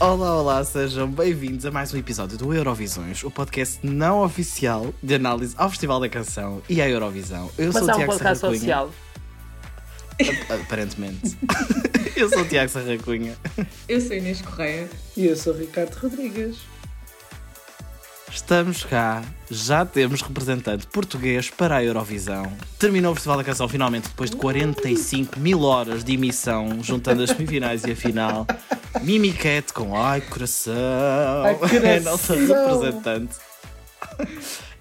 [0.00, 5.14] Olá, olá, sejam bem-vindos a mais um episódio do Eurovisões, o podcast não oficial de
[5.14, 7.50] análise ao Festival da Canção e à Eurovisão.
[7.58, 8.90] Eu Mas sou o Tiago um podcast social.
[10.48, 11.36] Aparentemente.
[12.16, 13.36] eu sou o Tiago Sarracunha.
[13.86, 14.88] Eu sou Inês Correia.
[15.14, 16.56] E eu sou o Ricardo Rodrigues.
[18.32, 22.50] Estamos cá, já temos representante português para a Eurovisão.
[22.78, 27.30] Terminou o Festival da Canção finalmente depois de 45 mil horas de emissão, juntando as
[27.30, 28.46] semifinais e a final.
[29.02, 30.74] Mimi Cat com Ai Coração.
[31.44, 31.84] Ai, coração.
[31.84, 33.36] É a nossa representante.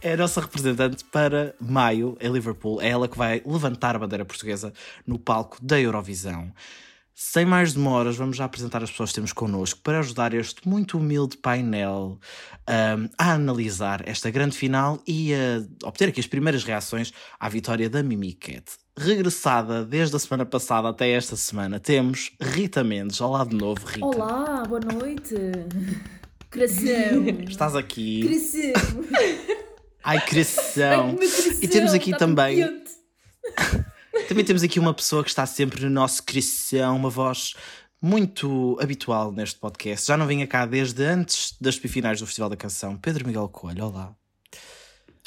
[0.02, 2.80] É a nossa representante para maio em Liverpool.
[2.82, 4.72] É ela que vai levantar a bandeira portuguesa
[5.06, 6.52] no palco da Eurovisão.
[7.22, 10.98] Sem mais demoras, vamos já apresentar as pessoas que temos connosco para ajudar este muito
[10.98, 17.12] humilde painel um, a analisar esta grande final e a obter aqui as primeiras reações
[17.38, 18.64] à vitória da Mimi Cat.
[18.98, 23.20] Regressada desde a semana passada até esta semana, temos Rita Mendes.
[23.20, 24.06] Olá de novo, Rita.
[24.06, 25.36] Olá, boa noite.
[26.50, 27.26] Cresceu.
[27.50, 28.22] Estás aqui.
[28.26, 28.74] Cresceu.
[30.06, 31.18] Ai, cresção.
[31.62, 32.82] e temos aqui também.
[34.28, 37.54] Também temos aqui uma pessoa que está sempre no nosso coração, uma voz
[38.02, 40.08] muito habitual neste podcast.
[40.08, 42.96] Já não vinha cá desde antes das finais do Festival da Canção.
[42.98, 44.16] Pedro Miguel Coelho, olá.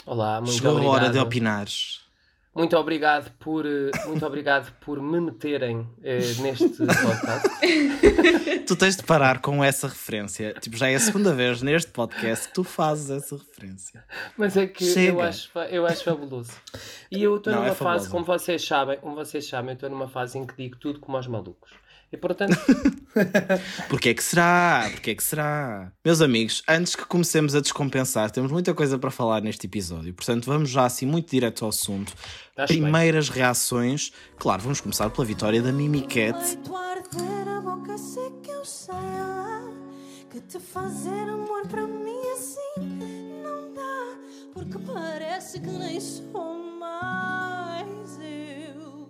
[0.07, 0.91] Olá, muito Chegou obrigado.
[0.91, 2.02] a hora de opinares.
[2.55, 7.49] Muito obrigado por, eh, muito obrigado por me meterem eh, neste podcast.
[8.69, 10.53] tu tens de parar com essa referência.
[10.61, 14.05] Tipo, já é a segunda vez neste podcast que tu fazes essa referência.
[14.37, 16.53] Mas é que eu acho, eu acho fabuloso.
[17.11, 20.09] E eu estou numa é fase, como vocês sabem, como vocês sabem, eu estou numa
[20.09, 21.71] fase em que digo tudo como aos malucos.
[22.13, 22.55] E portanto.
[23.89, 24.89] Porquê é que será?
[24.91, 25.91] Porquê é que será?
[26.05, 30.13] Meus amigos, antes que comecemos a descompensar, temos muita coisa para falar neste episódio.
[30.13, 32.13] Portanto, vamos já assim muito direto ao assunto.
[32.57, 33.39] Acho Primeiras bem.
[33.39, 34.13] reações.
[34.39, 36.59] Claro, vamos começar pela vitória da Mimi Cat.
[40.31, 42.87] Que te fazer amor para mim assim
[43.43, 44.17] não dá,
[44.55, 49.09] porque parece que nem sou mais eu.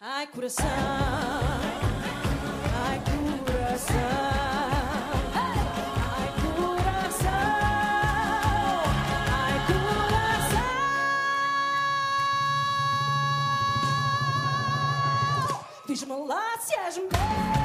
[0.00, 0.64] Ai, coração,
[15.86, 17.55] Diz-me lá se és meu.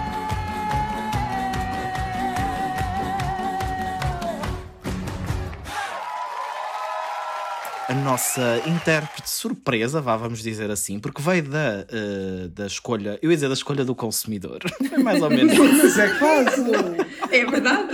[8.01, 13.37] Nossa intérprete surpresa, vá, vamos dizer assim, porque veio da, uh, da escolha, eu ia
[13.37, 15.57] dizer da escolha do consumidor, foi mais ou menos.
[15.57, 16.61] Mas é quase!
[17.31, 17.91] É verdade!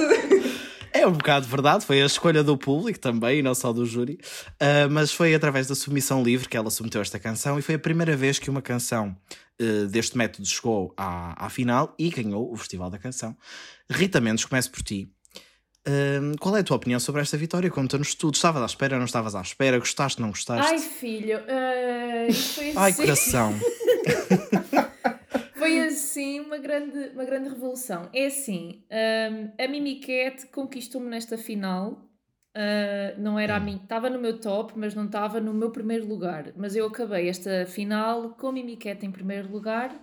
[0.94, 4.19] É um bocado verdade, foi a escolha do público também, e não só do júri,
[4.53, 7.79] uh, mas foi através da submissão livre que ela submeteu esta canção e foi a
[7.79, 9.16] primeira vez que uma canção
[9.62, 13.35] uh, deste método chegou à, à final e ganhou o Festival da Canção.
[13.89, 15.12] Rita Mendes, começo por ti
[16.39, 17.69] qual é a tua opinião sobre esta vitória?
[17.69, 18.35] Conta-nos tudo.
[18.35, 19.79] Estavas à espera, não estavas à espera?
[19.79, 20.71] Gostaste, não gostaste?
[20.71, 22.77] Ai, filho, uh, foi assim.
[22.77, 23.53] Ai, coração.
[25.55, 28.09] foi assim uma grande, uma grande revolução.
[28.13, 32.03] É assim, um, a Mimiquete conquistou-me nesta final.
[32.55, 33.57] Uh, não era hum.
[33.57, 36.51] a mim, estava no meu top, mas não estava no meu primeiro lugar.
[36.55, 39.95] Mas eu acabei esta final com a Mimiquete em primeiro lugar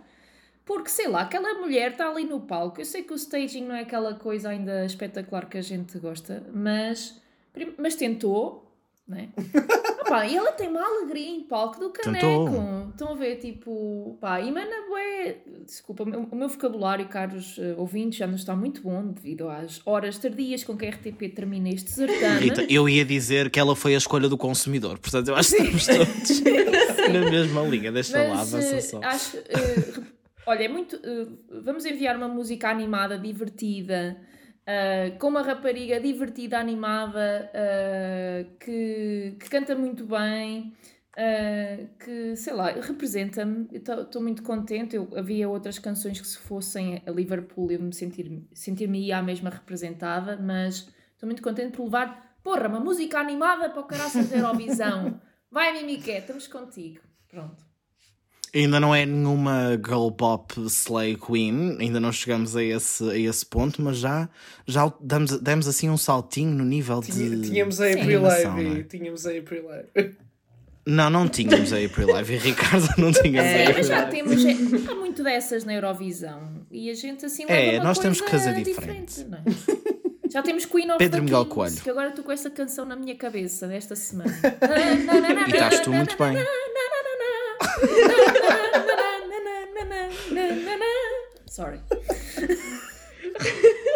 [0.64, 2.80] porque, sei lá, aquela mulher está ali no palco.
[2.80, 6.42] Eu sei que o staging não é aquela coisa ainda espetacular que a gente gosta,
[6.52, 7.20] mas,
[7.76, 8.64] mas tentou,
[9.06, 9.28] né?
[10.00, 12.26] Opa, e ela tem uma alegria em palco do caneco.
[12.26, 12.88] Tentou.
[12.90, 15.38] Estão a ver, tipo, pá, e mana bué.
[15.64, 20.18] Desculpa, o meu, vocabulário, caros uh, ouvintes, já não está muito bom devido às horas
[20.18, 22.40] tardias com que a RTP termina este certame.
[22.40, 25.62] Rita, eu ia dizer que ela foi a escolha do consumidor, portanto eu acho que
[25.62, 26.40] estamos todos
[27.12, 27.90] na mesma linha.
[27.90, 28.98] Deixa Mas, lá, avança só.
[28.98, 30.13] Uh, acho, uh,
[30.46, 30.96] Olha, é muito.
[30.96, 34.16] Uh, vamos enviar uma música animada, divertida,
[34.60, 40.74] uh, com uma rapariga divertida, animada, uh, que, que canta muito bem,
[42.04, 43.68] que, sei lá, representa-me.
[43.72, 44.96] Estou muito contente.
[44.96, 49.48] Eu, havia outras canções que, se fossem a Liverpool, eu me sentir, sentir-me-ia a mesma
[49.48, 54.36] representada, mas estou muito contente por levar, porra, uma música animada para o caraças da
[54.38, 55.20] Eurovisão.
[55.50, 57.00] Vai, Mimiqué, estamos contigo.
[57.28, 57.73] Pronto.
[58.54, 63.44] Ainda não é nenhuma girl pop slay queen, ainda não chegamos a esse, a esse
[63.44, 64.28] ponto, mas já,
[64.66, 67.10] já damos, demos assim um saltinho no nível de.
[67.42, 68.82] Tínhamos a April Live, é?
[68.84, 70.16] tínhamos a April Live.
[70.86, 74.44] Não, não tínhamos a April Live e Ricardo não tínhamos é, a April já temos,
[74.44, 74.50] é,
[74.90, 79.24] há muito dessas na Eurovisão e a gente assim É, nós temos que fazer diferente.
[79.24, 79.44] diferente
[79.90, 80.04] é?
[80.30, 81.76] Já temos Queen of Pedro the Miguel Kings, Coelho.
[81.82, 84.34] que agora estou com essa canção na minha cabeça desta semana.
[85.46, 86.36] e estás tu muito bem.
[91.48, 91.78] Sorry.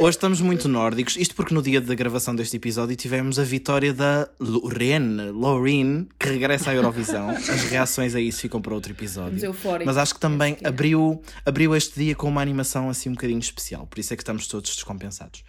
[0.01, 3.93] Hoje estamos muito nórdicos, isto porque no dia da gravação deste episódio tivemos a vitória
[3.93, 7.31] da Lorraine, Lorraine, que regressa à Eurovisão.
[7.31, 9.41] As reações a isso ficam para outro episódio.
[9.85, 13.89] Mas acho que também abriu, abriu este dia com uma animação assim um bocadinho especial,
[13.89, 15.43] por isso é que estamos todos descompensados.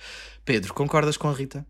[0.43, 1.63] Pedro, concordas com a Rita?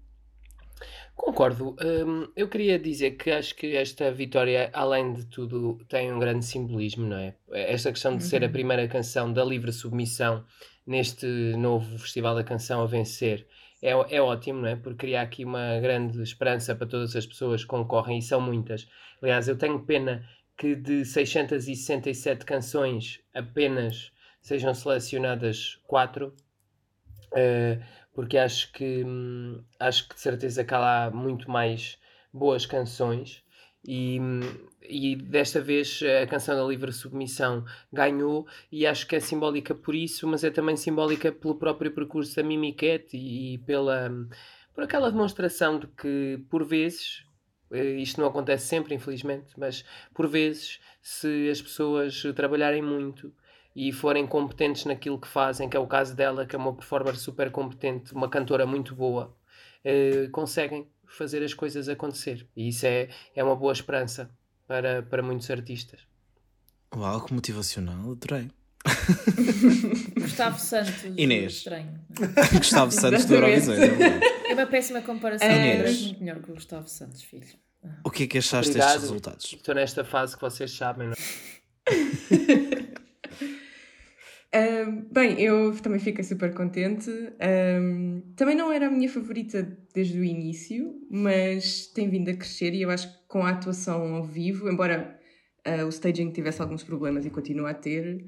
[1.20, 1.76] Concordo.
[1.84, 6.46] Um, eu queria dizer que acho que esta vitória, além de tudo, tem um grande
[6.46, 7.36] simbolismo, não é?
[7.52, 8.54] Esta questão de ser a uhum.
[8.54, 10.46] primeira canção da livre submissão
[10.88, 11.28] neste
[11.58, 13.46] novo Festival da Canção a vencer
[13.82, 14.76] é, é ótimo, não é?
[14.78, 18.88] Porque cria aqui uma grande esperança para todas as pessoas que concorrem e são muitas.
[19.22, 20.26] Aliás, eu tenho pena
[20.58, 24.12] que de 667 canções apenas
[24.42, 26.34] sejam selecionadas quatro.
[27.34, 27.84] Uh,
[28.20, 31.98] porque acho que hum, acho que de certeza que há lá muito mais
[32.34, 33.42] boas canções
[33.88, 34.42] e, hum,
[34.82, 37.64] e desta vez a canção da Livre Submissão
[37.94, 42.36] ganhou e acho que é simbólica por isso, mas é também simbólica pelo próprio percurso
[42.36, 44.28] da Mimiquete e, e pela hum,
[44.74, 47.24] por aquela demonstração de que por vezes
[47.72, 53.34] eh, isto não acontece sempre, infelizmente, mas por vezes, se as pessoas trabalharem muito
[53.76, 57.16] e forem competentes naquilo que fazem, que é o caso dela, que é uma performer
[57.16, 59.36] super competente, uma cantora muito boa,
[59.84, 62.48] eh, conseguem fazer as coisas acontecer.
[62.56, 64.30] E isso é, é uma boa esperança
[64.68, 66.02] para, para muitos artistas.
[66.96, 68.50] Uau, que motivacional, adorei.
[70.20, 71.04] Gustavo Santos.
[71.18, 71.54] Inês.
[71.54, 72.00] Estranho.
[72.58, 73.76] Gustavo Santos do Eurovisão.
[73.76, 75.48] É, é uma péssima comparação.
[75.48, 76.02] Inês.
[76.02, 77.48] É muito melhor que o Gustavo Santos, filho.
[78.04, 78.88] O que é que achaste Obrigado.
[78.88, 79.54] destes resultados?
[79.54, 82.79] Estou nesta fase que vocês sabem, não é?
[84.52, 87.10] Uh, bem, eu também fiquei super contente.
[87.12, 92.74] Um, também não era a minha favorita desde o início, mas tem vindo a crescer
[92.74, 95.20] e eu acho que com a atuação ao vivo, embora
[95.68, 98.26] uh, o staging tivesse alguns problemas e continua a ter,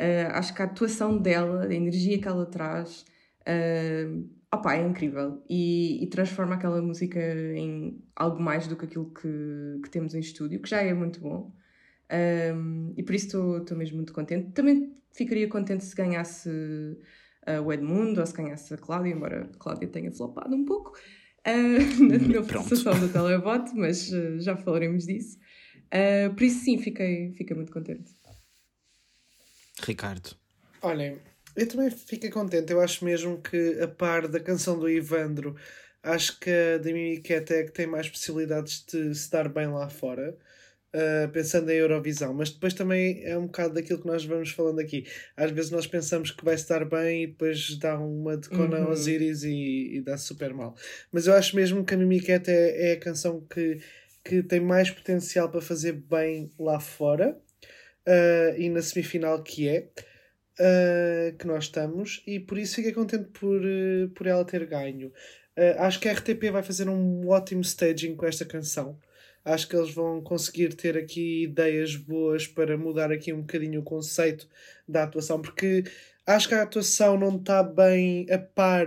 [0.00, 3.04] uh, acho que a atuação dela, a energia que ela traz,
[3.40, 7.18] uh, opa, é incrível e, e, transforma aquela música
[7.56, 11.20] em algo mais do que aquilo que, que temos em estúdio, que já é muito
[11.20, 11.52] bom.
[12.54, 14.52] Um, e por isso estou mesmo muito contente.
[14.52, 19.58] Também ficaria contente se ganhasse uh, o Edmundo ou se ganhasse a Cláudia, embora a
[19.58, 20.90] Cláudia tenha flopado um pouco
[21.46, 25.38] uh, na, na votação do televoto, mas uh, já falaremos disso.
[25.86, 28.12] Uh, por isso, sim, fiquei, fiquei muito contente.
[29.82, 30.30] Ricardo.
[30.82, 31.18] Olhem,
[31.56, 32.72] eu também fiquei contente.
[32.72, 35.54] Eu acho mesmo que, a par da canção do Ivandro,
[36.02, 39.88] acho que a da Mimiqueta é que tem mais possibilidades de se dar bem lá
[39.88, 40.36] fora
[40.94, 44.78] uh, pensando em Eurovisão, mas depois também é um bocado daquilo que nós vamos falando
[44.78, 45.04] aqui.
[45.36, 48.92] Às vezes nós pensamos que vai estar bem e depois dá uma de Conan uhum.
[48.92, 50.76] Osiris e, e dá super mal.
[51.10, 53.80] Mas eu acho mesmo que a Mimiquete é, é a canção que,
[54.24, 57.36] que tem mais potencial para fazer bem lá fora
[58.06, 59.88] uh, e na semifinal que é.
[60.56, 63.60] Uh, que nós estamos e por isso fiquei contente por,
[64.14, 65.08] por ela ter ganho.
[65.58, 68.96] Uh, acho que a RTP vai fazer um ótimo staging com esta canção
[69.44, 73.84] acho que eles vão conseguir ter aqui ideias boas para mudar aqui um bocadinho o
[73.84, 74.48] conceito
[74.88, 75.84] da atuação, porque
[76.26, 78.86] acho que a atuação não está bem a par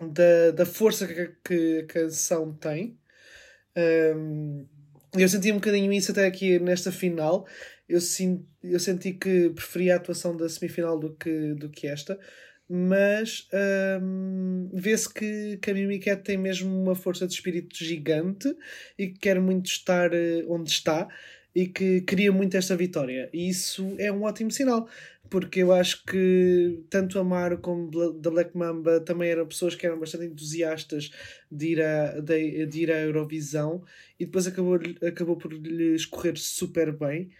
[0.00, 2.98] da, da força que, que a canção tem.
[3.76, 4.66] Um,
[5.14, 7.46] eu senti um bocadinho isso até aqui nesta final.
[7.88, 12.18] Eu, sim, eu senti que preferia a atuação da semifinal do que, do que esta
[12.68, 13.48] mas
[14.02, 18.54] hum, vê-se que, que a Mimicat tem mesmo uma força de espírito gigante
[18.98, 21.08] e que quer muito estar eh, onde está
[21.54, 23.30] e que queria muito esta vitória.
[23.32, 24.88] E isso é um ótimo sinal,
[25.30, 29.98] porque eu acho que tanto Amaro como da Black Mamba também eram pessoas que eram
[29.98, 31.10] bastante entusiastas
[31.50, 33.82] de ir, a, de, de ir à Eurovisão
[34.18, 37.30] e depois acabou, acabou por lhes correr super bem.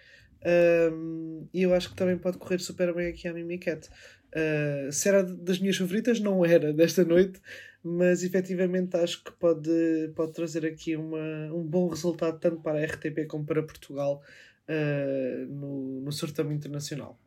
[0.46, 3.88] Um, e eu acho que também pode correr super bem aqui a Mimicat.
[4.34, 7.40] Uh, se era das minhas favoritas, não era desta noite,
[7.82, 9.70] mas efetivamente acho que pode,
[10.14, 14.22] pode trazer aqui uma, um bom resultado tanto para a RTP como para Portugal
[14.68, 17.18] uh, no, no certame internacional.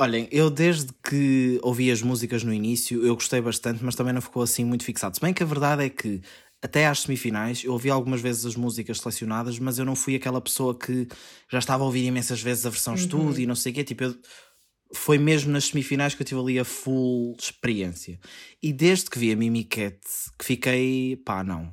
[0.00, 4.20] Olhem, eu desde que ouvi as músicas no início, eu gostei bastante, mas também não
[4.20, 5.16] ficou assim muito fixado.
[5.16, 6.20] Se bem que a verdade é que
[6.60, 10.40] até às semifinais, eu ouvi algumas vezes as músicas selecionadas, mas eu não fui aquela
[10.40, 11.06] pessoa que
[11.48, 13.00] já estava a ouvir imensas vezes a versão uhum.
[13.00, 13.84] estúdio e não sei o quê.
[13.84, 14.16] Tipo, eu
[14.92, 18.18] foi mesmo nas semifinais que eu tive ali a full experiência.
[18.62, 21.72] E desde que vi a Mimiquete, que fiquei, pá, não.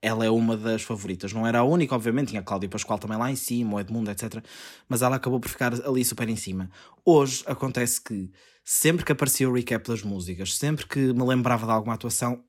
[0.00, 1.32] Ela é uma das favoritas.
[1.32, 4.10] Não era a única, obviamente, tinha a Cláudia Pascoal também lá em cima, o Edmundo,
[4.10, 4.44] etc.
[4.88, 6.70] Mas ela acabou por ficar ali super em cima.
[7.04, 8.30] Hoje acontece que
[8.64, 12.44] sempre que aparecia o recap das músicas, sempre que me lembrava de alguma atuação,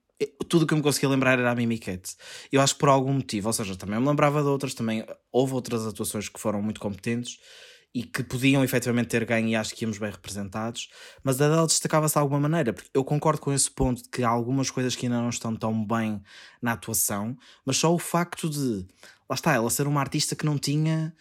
[0.47, 2.15] tudo que eu me conseguia lembrar era a Mimiquete.
[2.51, 5.53] Eu acho que por algum motivo, ou seja, também me lembrava de outras, também houve
[5.53, 7.37] outras atuações que foram muito competentes
[7.93, 10.89] e que podiam efetivamente ter ganho e acho que íamos bem representados,
[11.23, 14.23] mas a dela destacava-se de alguma maneira, porque eu concordo com esse ponto de que
[14.23, 16.21] há algumas coisas que ainda não estão tão bem
[16.61, 18.87] na atuação, mas só o facto de,
[19.29, 21.13] lá está, ela ser uma artista que não tinha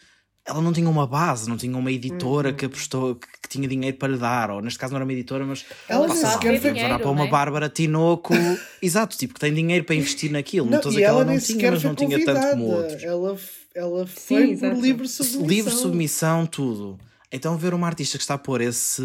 [0.47, 2.55] ela não tinha uma base, não tinha uma editora uhum.
[2.57, 5.13] que apostou que, que, tinha dinheiro para lhe dar, ou neste caso não era uma
[5.13, 7.31] editora, mas ela nem sequer foi dinheiro, para uma né?
[7.31, 8.35] Bárbara Tinoco,
[8.83, 10.67] exato, tipo, que tem dinheiro para investir naquilo.
[10.67, 13.03] Não, não estou a dizer que ela não tinha, mas não tinha tanto como outros.
[13.03, 13.39] Ela,
[13.75, 15.47] ela foi Sim, por livre submissão.
[15.47, 16.99] Livre submissão, tudo.
[17.31, 19.03] Então ver uma artista que está a pôr esse,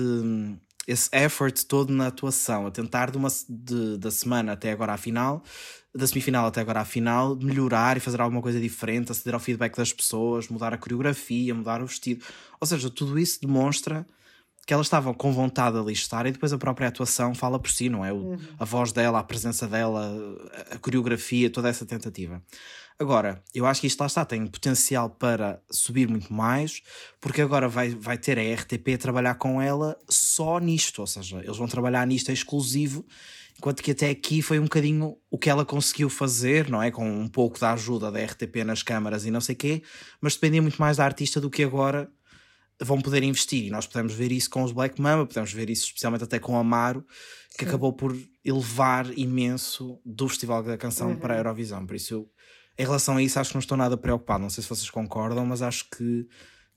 [0.88, 4.98] esse effort todo na atuação, a tentar de uma, de, da semana até agora à
[4.98, 5.44] final,
[5.94, 9.75] da semifinal até agora à final, melhorar e fazer alguma coisa diferente, aceder ao feedback
[9.75, 12.24] das pessoas, mudar a coreografia, mudar o vestido.
[12.60, 14.08] Ou seja, tudo isso demonstra
[14.65, 17.89] que elas estavam com vontade de estar e depois a própria atuação fala por si,
[17.89, 18.12] não é?
[18.12, 18.38] O, uhum.
[18.60, 20.13] A voz dela, a presença dela,
[20.72, 22.41] a coreografia, toda essa tentativa.
[23.00, 26.82] Agora, eu acho que isto lá está, tem potencial para subir muito mais,
[27.22, 31.38] porque agora vai, vai ter a RTP a trabalhar com ela só nisto, ou seja,
[31.44, 33.06] eles vão trabalhar nisto exclusivo
[33.58, 36.92] Enquanto que até aqui foi um bocadinho o que ela conseguiu fazer, não é?
[36.92, 39.82] Com um pouco da ajuda da RTP nas câmaras e não sei o quê,
[40.22, 42.10] mas dependia muito mais da artista do que agora
[42.80, 43.66] vão poder investir.
[43.66, 46.56] E nós podemos ver isso com os Black Mama, podemos ver isso especialmente até com
[46.56, 47.04] Amaro,
[47.58, 47.70] que Sim.
[47.70, 51.16] acabou por elevar imenso do Festival da Canção uhum.
[51.16, 51.84] para a Eurovisão.
[51.84, 52.32] Por isso, eu,
[52.77, 54.43] em relação a isso, acho que não estou nada preocupado.
[54.43, 56.27] Não sei se vocês concordam, mas acho que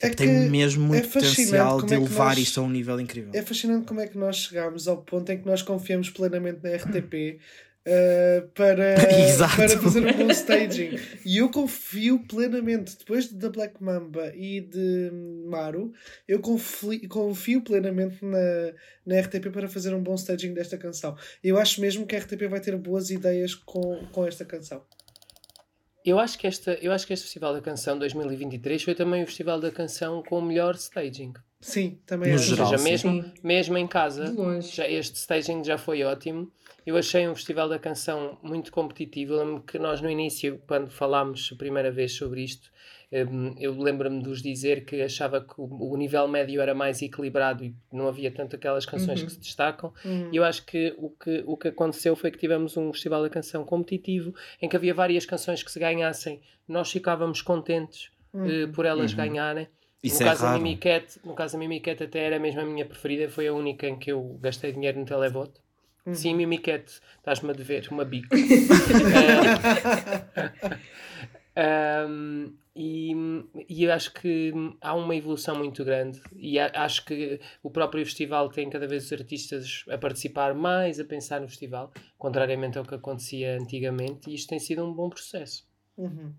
[0.00, 3.30] é tem mesmo muito é potencial de é elevar nós, isto a um nível incrível.
[3.34, 6.70] É fascinante como é que nós chegámos ao ponto em que nós confiamos plenamente na
[6.74, 7.38] RTP uh,
[7.84, 8.94] eh, para,
[9.56, 10.98] para fazer um bom staging.
[11.24, 15.10] E eu confio plenamente, depois da Black Mamba e de
[15.46, 15.92] Maru,
[16.26, 18.72] eu confio, confio plenamente na,
[19.04, 21.14] na RTP para fazer um bom staging desta canção.
[21.44, 24.82] Eu acho mesmo que a RTP vai ter boas ideias com, com esta canção.
[26.04, 29.26] Eu acho, que esta, eu acho que este Festival da Canção 2023 foi também o
[29.26, 31.34] Festival da Canção com o melhor staging.
[31.60, 32.44] Sim, também no acho.
[32.46, 36.50] Geral, seja, mesmo, mesmo em casa, já, este staging já foi ótimo.
[36.86, 39.34] Eu achei um Festival da Canção muito competitivo.
[39.34, 42.70] Eu lembro que nós, no início, quando falámos a primeira vez sobre isto,
[43.12, 47.74] eu lembro-me de os dizer que achava que o, nível médio era mais equilibrado e
[47.92, 49.26] não havia tanto aquelas canções uhum.
[49.26, 49.92] que se destacam.
[50.04, 50.28] Uhum.
[50.32, 53.28] E eu acho que o, que o que aconteceu foi que tivemos um Festival da
[53.28, 58.64] Canção competitivo em que havia várias canções que se ganhassem, nós ficávamos contentes uhum.
[58.64, 59.16] uh, por elas uhum.
[59.16, 59.66] ganharem.
[60.04, 60.56] Isso no, é caso raro.
[60.56, 63.88] A Mimicat, no caso da Mimicat até era mesmo a minha preferida, foi a única
[63.88, 65.60] em que eu gastei dinheiro no televoto.
[66.06, 66.14] Uhum.
[66.14, 66.88] Sim, Mimicat,
[67.18, 68.28] estás-me a dever uma bico.
[72.08, 73.12] um, E,
[73.68, 78.48] e eu acho que há uma evolução muito grande e acho que o próprio festival
[78.48, 82.94] tem cada vez os artistas a participar mais, a pensar no festival, contrariamente ao que
[82.94, 85.68] acontecia antigamente, e isto tem sido um bom processo.
[85.94, 86.32] Uhum.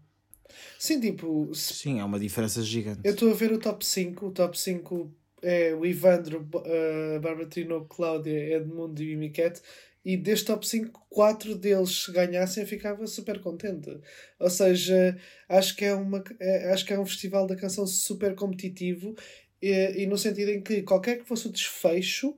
[0.79, 1.53] Sim, tipo.
[1.53, 3.01] Sim, é uma diferença gigante.
[3.03, 4.25] Eu estou a ver o top 5.
[4.25, 9.61] O top 5 é o Ivandro, uh, Bárbara Trino, Cláudia, Edmundo e Mimiquete
[10.03, 13.99] e deste top 5, 4 deles se ganhassem, eu ficava super contente.
[14.39, 15.17] Ou seja,
[15.47, 19.15] acho que é, uma, é, acho que é um festival da canção super competitivo
[19.61, 22.35] e, e no sentido em que qualquer que fosse o desfecho,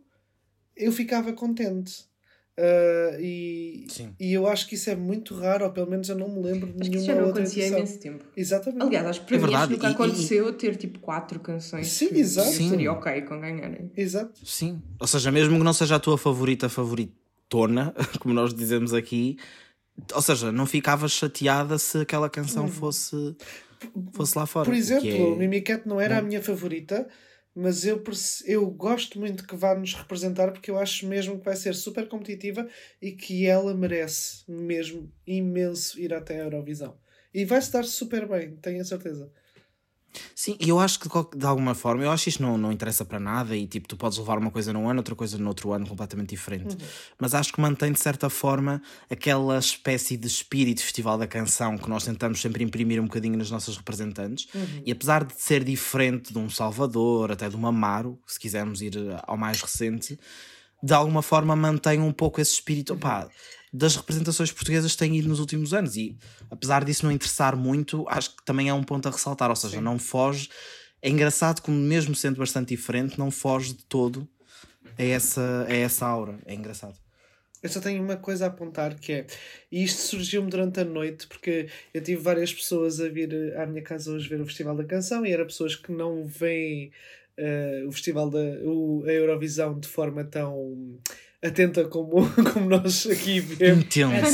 [0.76, 2.12] eu ficava contente.
[2.56, 3.88] Uh, e,
[4.20, 6.72] e eu acho que isso é muito raro, ou pelo menos eu não me lembro
[6.72, 8.26] de acho nenhuma que já não acontecia há imenso tempo.
[8.38, 8.84] Exatamente.
[8.84, 10.54] Aliás, acho que para é mim nunca e, aconteceu e...
[10.54, 12.52] ter tipo quatro canções Sim, que exato.
[12.52, 13.90] seria ok com ganharem.
[13.98, 14.46] Exato.
[14.46, 14.84] Sim.
[15.00, 17.23] Ou seja, mesmo que não seja a tua favorita favorita
[17.54, 19.38] tona, como nós dizemos aqui.
[20.12, 23.36] Ou seja, não ficava chateada se aquela canção fosse,
[24.12, 24.66] fosse lá fora.
[24.66, 25.36] Por exemplo, é...
[25.36, 27.08] Mimicat não era a minha favorita,
[27.56, 28.04] mas eu,
[28.46, 32.08] eu gosto muito que vá nos representar porque eu acho mesmo que vai ser super
[32.08, 32.68] competitiva
[33.00, 36.98] e que ela merece mesmo imenso ir até a Eurovisão.
[37.32, 39.32] E vai-se dar super bem, tenho a certeza.
[40.36, 43.04] Sim, e eu acho que de alguma forma, eu acho que isto não, não interessa
[43.04, 45.72] para nada e tipo, tu podes levar uma coisa num ano, outra coisa no outro
[45.72, 46.76] ano completamente diferente.
[46.76, 46.88] Uhum.
[47.20, 51.90] Mas acho que mantém de certa forma aquela espécie de espírito festival da canção que
[51.90, 54.48] nós tentamos sempre imprimir um bocadinho nas nossas representantes.
[54.54, 54.84] Uhum.
[54.86, 58.94] E apesar de ser diferente de um Salvador, até de um Amaro, se quisermos ir
[59.26, 60.20] ao mais recente,
[60.82, 62.94] de alguma forma mantém um pouco esse espírito.
[62.94, 63.00] Uhum.
[63.74, 65.98] Das representações portuguesas que têm ido nos últimos anos.
[65.98, 66.16] E
[66.52, 69.50] apesar disso não interessar muito, acho que também é um ponto a ressaltar.
[69.50, 69.84] Ou seja, Sim.
[69.84, 70.50] não foge.
[71.02, 74.28] É engraçado como, mesmo sendo bastante diferente, não foge de todo
[74.98, 76.38] a essa, a essa aura.
[76.46, 76.96] É engraçado.
[77.64, 79.26] Eu só tenho uma coisa a apontar que é,
[79.72, 83.82] e isto surgiu-me durante a noite, porque eu tive várias pessoas a vir à minha
[83.82, 86.92] casa hoje ver o Festival da Canção e eram pessoas que não veem
[87.38, 91.00] uh, o Festival da o, a Eurovisão de forma tão
[91.44, 93.86] atenta como, como nós aqui vemos.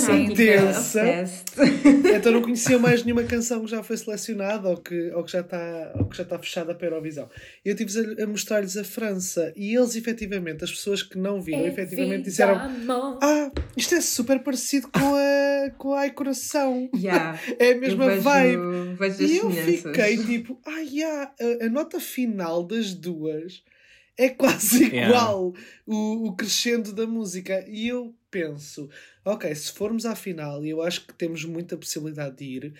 [0.09, 1.01] Intensa.
[2.19, 5.41] Então não conhecia mais nenhuma canção que já foi selecionada ou que, ou que já
[5.41, 7.29] está ou que já está fechada para a Eurovisão.
[7.63, 11.65] Eu estive a, a mostrar-lhes a França e eles, efetivamente, as pessoas que não viram,
[11.67, 12.55] efetivamente disseram
[13.21, 16.89] Ah, isto é super parecido com a, com a Ai Coração.
[16.95, 17.39] Yeah.
[17.59, 18.95] É a Eu mesma vejo, vibe.
[18.97, 19.81] vejo as E eu semelhanças.
[19.81, 23.61] fiquei tipo, ah, yeah, a, a nota final das duas
[24.19, 25.09] é quase Yeah.
[25.09, 25.53] igual
[25.85, 27.65] o, o crescendo da música.
[27.67, 28.89] E eu penso,
[29.23, 32.73] ok, se formos à final, e eu acho que temos muita possibilidade de ir,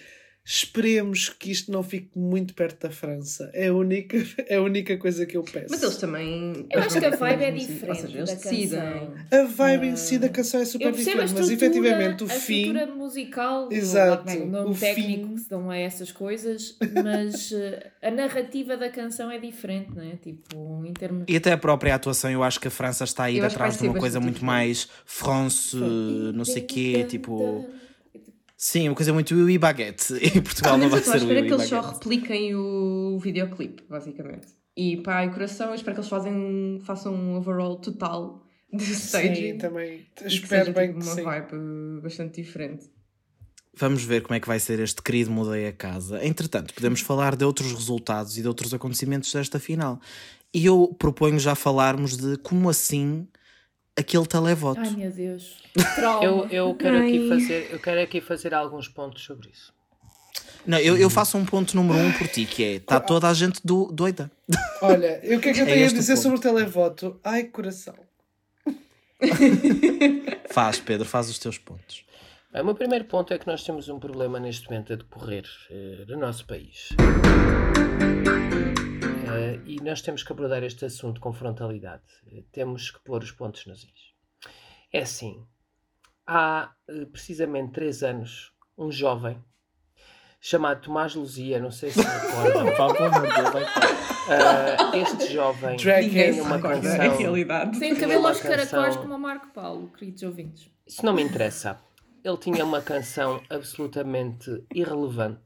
[0.52, 3.52] esperemos que isto não fique muito perto da França.
[3.54, 4.18] É a única,
[4.50, 5.68] é a única coisa que eu peço.
[5.70, 6.66] Mas eles também.
[6.72, 8.80] Eu acho que a vibe é Ou diferente seja, eles da decidem.
[8.80, 9.14] canção.
[9.32, 12.62] A vibe em si da canção é super a diferente, mas efetivamente o a fim.
[12.62, 15.38] estrutura musical, Exato, o nome o técnico fim.
[15.38, 20.16] se não é essas coisas, mas eh, a narrativa da canção é diferente, não é?
[20.16, 21.26] Tipo, em termos.
[21.28, 23.78] E até a própria atuação, eu acho que a França está a ir que atrás
[23.78, 27.70] de uma coisa muito mais France, não sei quê, tipo.
[28.62, 30.14] Sim, uma coisa muito Will e Baguette.
[30.22, 33.84] E Portugal não Mas vai eu ser espera Will que eles só repliquem o videoclipe,
[33.90, 34.48] basicamente.
[34.76, 38.94] E para o coração, eu espero que eles fazem, façam um overall total de Sim,
[38.94, 39.58] staging.
[39.60, 40.00] também.
[40.00, 41.24] e que Espero seja, bem tipo, que uma sim.
[41.24, 42.86] vibe bastante diferente.
[43.78, 46.22] Vamos ver como é que vai ser este querido Mudei a Casa.
[46.26, 50.02] Entretanto, podemos falar de outros resultados e de outros acontecimentos desta final.
[50.54, 53.26] E eu proponho já falarmos de como assim
[53.98, 54.80] aquele televoto.
[54.80, 55.58] Ai meu Deus.
[56.22, 59.74] Eu, eu, quero aqui fazer, eu quero aqui fazer alguns pontos sobre isso.
[60.66, 63.34] Não, eu, eu faço um ponto número um por ti, que é está toda a
[63.34, 64.30] gente do, doida.
[64.82, 66.24] Olha, o que é que eu É tenho a este o dizer ponto.
[66.24, 67.20] sobre o televoto?
[67.24, 67.96] Ai, coração.
[70.50, 72.04] Faz, Pedro, faz os teus pontos.
[72.52, 75.46] Bem, o meu primeiro ponto é que nós temos um problema neste momento a decorrer
[75.70, 76.90] eh, no nosso país.
[79.36, 82.04] Eh, e nós temos que abordar este assunto com frontalidade.
[82.52, 84.14] Temos que pôr os pontos nos is.
[84.92, 85.46] É assim,
[86.26, 89.38] há eh, precisamente três anos, um jovem
[90.42, 93.60] chamado Tomás Luzia, não sei se recordam, para-
[94.30, 97.04] eh, este jovem Drag É tem uma recorda, canção...
[97.04, 97.80] é a realidade.
[97.80, 100.70] Tem cabelo uma aos caracóis como o Marco Paulo, queridos ouvintes.
[100.88, 101.80] Isso não me interessa.
[102.24, 105.42] Ele tinha uma canção absolutamente irrelevante.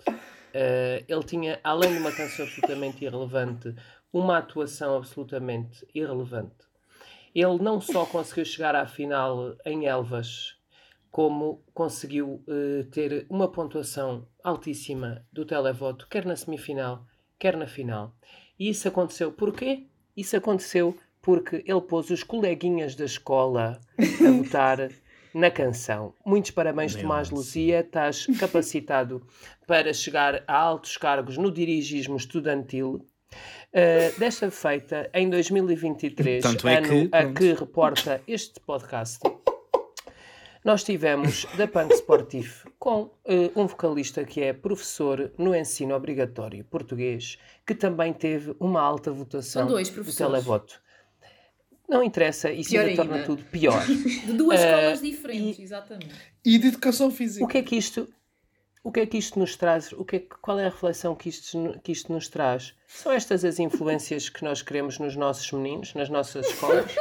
[0.53, 3.75] Eh, ele tinha, além de uma canção absolutamente irrelevante,
[4.11, 6.55] uma atuação absolutamente irrelevante.
[7.33, 10.55] Ele não só conseguiu chegar à final em Elvas,
[11.09, 17.05] como conseguiu eh, ter uma pontuação altíssima do televoto, quer na semifinal,
[17.39, 18.15] quer na final.
[18.59, 19.87] E isso aconteceu porquê?
[20.15, 24.77] Isso aconteceu porque ele pôs os coleguinhas da escola a votar
[25.33, 26.13] na canção.
[26.25, 27.29] Muitos parabéns, Meu Tomás.
[27.29, 27.79] Luzia.
[27.79, 29.25] Estás capacitado
[29.67, 33.05] para chegar a altos cargos no dirigismo estudantil.
[33.73, 37.33] Uh, desta feita, em 2023, Tanto é ano que, a pronto.
[37.39, 39.19] que reporta este podcast,
[40.63, 46.63] nós tivemos da Punk Sportif com eh, um vocalista que é professor no ensino obrigatório
[46.63, 50.81] português, que também teve uma alta votação São dois do televoto.
[51.87, 53.25] Não interessa, isso Pior ainda torna ainda.
[53.27, 53.85] tudo pior.
[53.85, 56.13] De duas Eh, escolas diferentes, exatamente.
[56.43, 57.43] E de educação física.
[57.45, 58.07] O que é que isto,
[58.83, 59.91] o que é que isto nos traz?
[59.91, 62.73] O que é, que- qual é a reflexão que isto, que isto nos traz?
[62.87, 66.91] São estas as influências que nós queremos nos nossos meninos, nas nossas escolas?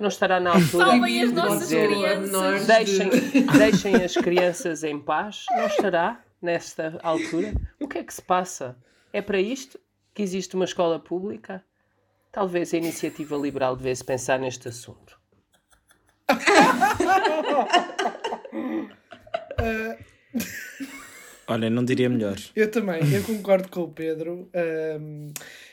[0.00, 2.66] Não estará na altura Salvem as de nossas dizer, crianças.
[2.66, 5.44] deixem, de- deixem as crianças em paz?
[5.50, 7.54] Não estará nesta altura?
[7.80, 8.76] O que é que se passa?
[9.12, 9.78] É para isto
[10.12, 11.64] que existe uma escola pública?
[12.32, 15.20] Talvez a iniciativa liberal devesse pensar neste assunto.
[21.46, 22.36] Olha, não diria melhor.
[22.56, 24.48] Eu também, eu concordo com o Pedro.
[24.54, 25.32] Ahm,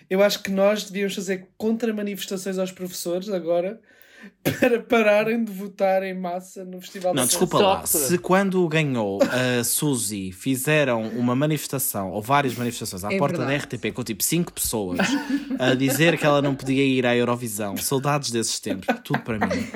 [0.10, 3.80] eu acho que nós devíamos fazer contra-manifestações aos professores agora
[4.60, 7.86] para pararem de votar em massa no Festival Não, da desculpa lá.
[7.86, 13.60] Se quando ganhou a Suzy fizeram uma manifestação, ou várias manifestações, à É porta verdade.
[13.60, 14.98] da RTP, com tipo 5 pessoas,
[15.60, 19.68] a dizer que ela não podia ir à Eurovisão, saudades desses tempos, tudo para mim.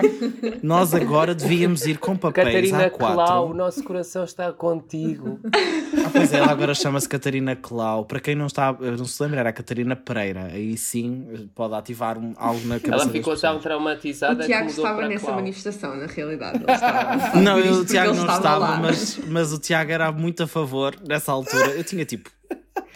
[0.63, 2.97] Nós agora devíamos ir com papéis Catarina A4.
[3.13, 5.39] Clau, o nosso coração está contigo.
[5.45, 8.05] Ah, pois é, ela agora chama-se Catarina Clau.
[8.05, 10.45] Para quem não, está, não se lembra, era a Catarina Pereira.
[10.53, 14.65] Aí sim pode ativar um- algo na cabeça Ela ficou tão traumatizada O que Tiago
[14.67, 15.35] mudou estava para nessa Clau.
[15.35, 16.59] manifestação, na realidade.
[16.59, 20.95] Estava Não, eu, o Tiago não estava mas, mas o Tiago era muito a favor
[21.05, 21.71] nessa altura.
[21.71, 22.29] Eu tinha tipo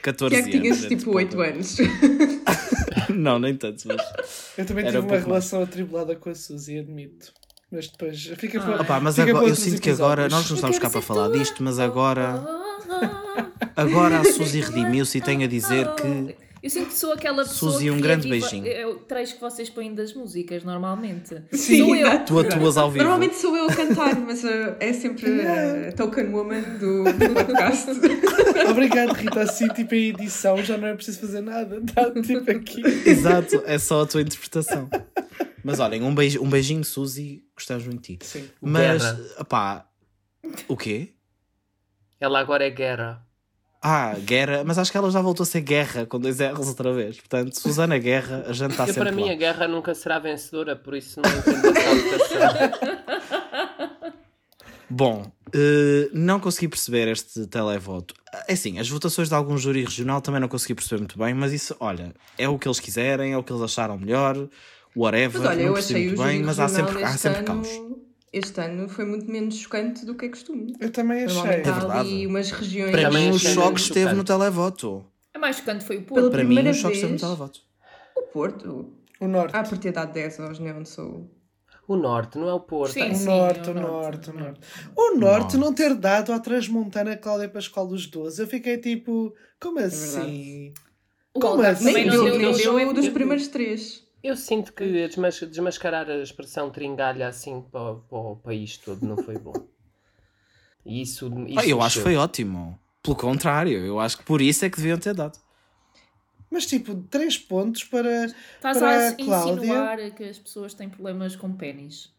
[0.01, 0.61] 14 Tiago anos.
[0.61, 1.17] tinhas gente, tipo pô.
[1.17, 1.77] 8 anos.
[3.13, 4.51] Não, nem tanto, mas.
[4.57, 7.31] Eu também tive um uma relação atribulada com a Suzy, admito.
[7.71, 8.81] Mas depois fica para.
[8.81, 10.33] Opá, mas fica agora, para eu sinto que agora episódios.
[10.33, 12.41] nós não estamos cá para falar disto, mas agora
[12.89, 17.43] Ah, agora a Suzy redimiu-se e tenho a dizer que Eu sinto que sou aquela
[17.43, 18.67] pessoa Suzy, que um grande beijinho.
[18.67, 21.41] É o trecho que vocês põem das músicas, normalmente.
[21.51, 22.25] Sim, Sou eu.
[22.25, 23.03] Tu atuas ao vivo.
[23.03, 27.89] Normalmente sou eu a cantar, mas uh, é sempre a token woman do, do podcast.
[28.69, 29.41] Obrigado, Rita.
[29.41, 31.77] Assim, tipo, a edição já não é preciso fazer nada.
[31.77, 32.81] Está tipo aqui.
[33.05, 34.89] Exato, é só a tua interpretação.
[35.63, 38.25] Mas olhem, um, beijo, um beijinho, Suzy, gostamos muito de ti.
[38.25, 38.49] Sim.
[38.61, 39.45] Mas, Guerra.
[39.45, 39.89] pá,
[40.67, 41.13] o quê?
[42.19, 43.26] Ela agora é guerra.
[43.81, 46.91] Ah, Guerra, mas acho que ela já voltou a ser Guerra com dois R's outra
[46.93, 47.17] vez.
[47.17, 49.31] Portanto, Susana Guerra, a gente está sempre para mim, lá.
[49.31, 52.71] a guerra nunca será vencedora, por isso não entendo essa.
[54.89, 58.15] Bom, eh, não consegui perceber este televoto.
[58.47, 61.51] É assim, as votações de algum júri regional também não consegui perceber muito bem, mas
[61.51, 64.47] isso, olha, é o que eles quiserem, é o que eles acharam melhor,
[64.95, 67.45] whatever, Mas olha, não eu percebi achei muito bem, mas há sempre, há sempre ano,
[67.45, 67.67] caos.
[68.37, 70.75] Este ano foi muito menos chocante do que é costume.
[70.79, 71.41] Eu também achei.
[71.41, 72.27] É há ali verdade.
[72.27, 72.91] umas regiões...
[72.91, 75.05] Para mim, o choque esteve no televoto.
[75.33, 76.31] A mais chocante foi o Pela Porto.
[76.31, 77.59] Para mim, o choque esteve no televoto.
[78.15, 78.93] O Porto.
[79.19, 79.55] O norte.
[79.55, 81.29] Ah, por ter dado 10 aos Neon Soul.
[81.87, 82.93] O norte, não é o Porto.
[82.93, 83.11] Sim.
[83.13, 84.59] O norte, o norte, o norte.
[84.95, 88.41] O norte não ter dado à Transmontana Cláudia Pascoal dos 12.
[88.41, 90.73] Eu fiquei tipo, como assim?
[91.33, 91.85] O Como Algarve assim?
[91.85, 94.06] também Nem não deu, deu, deu deu, é dos primeiros três.
[94.23, 99.17] Eu sinto que desmas- desmascarar a expressão tringalha assim para, para o país todo não
[99.17, 99.53] foi bom.
[100.85, 102.77] E isso, isso Ah, eu acho que foi ótimo.
[103.03, 105.37] Pelo contrário, eu acho que por isso é que deviam ter dado.
[106.49, 108.25] Mas tipo, 3 pontos para.
[108.25, 109.53] Estás Para a Cláudia.
[109.61, 112.13] insinuar que as pessoas têm problemas com pênis.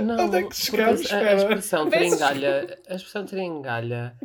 [0.00, 1.00] Não, Onde é que chegamos?
[1.00, 1.36] a, a Espera.
[1.36, 4.16] expressão tringalha, a expressão tringalha,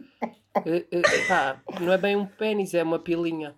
[0.66, 3.54] eh, eh, pá, não é bem um pênis, é uma pilinha.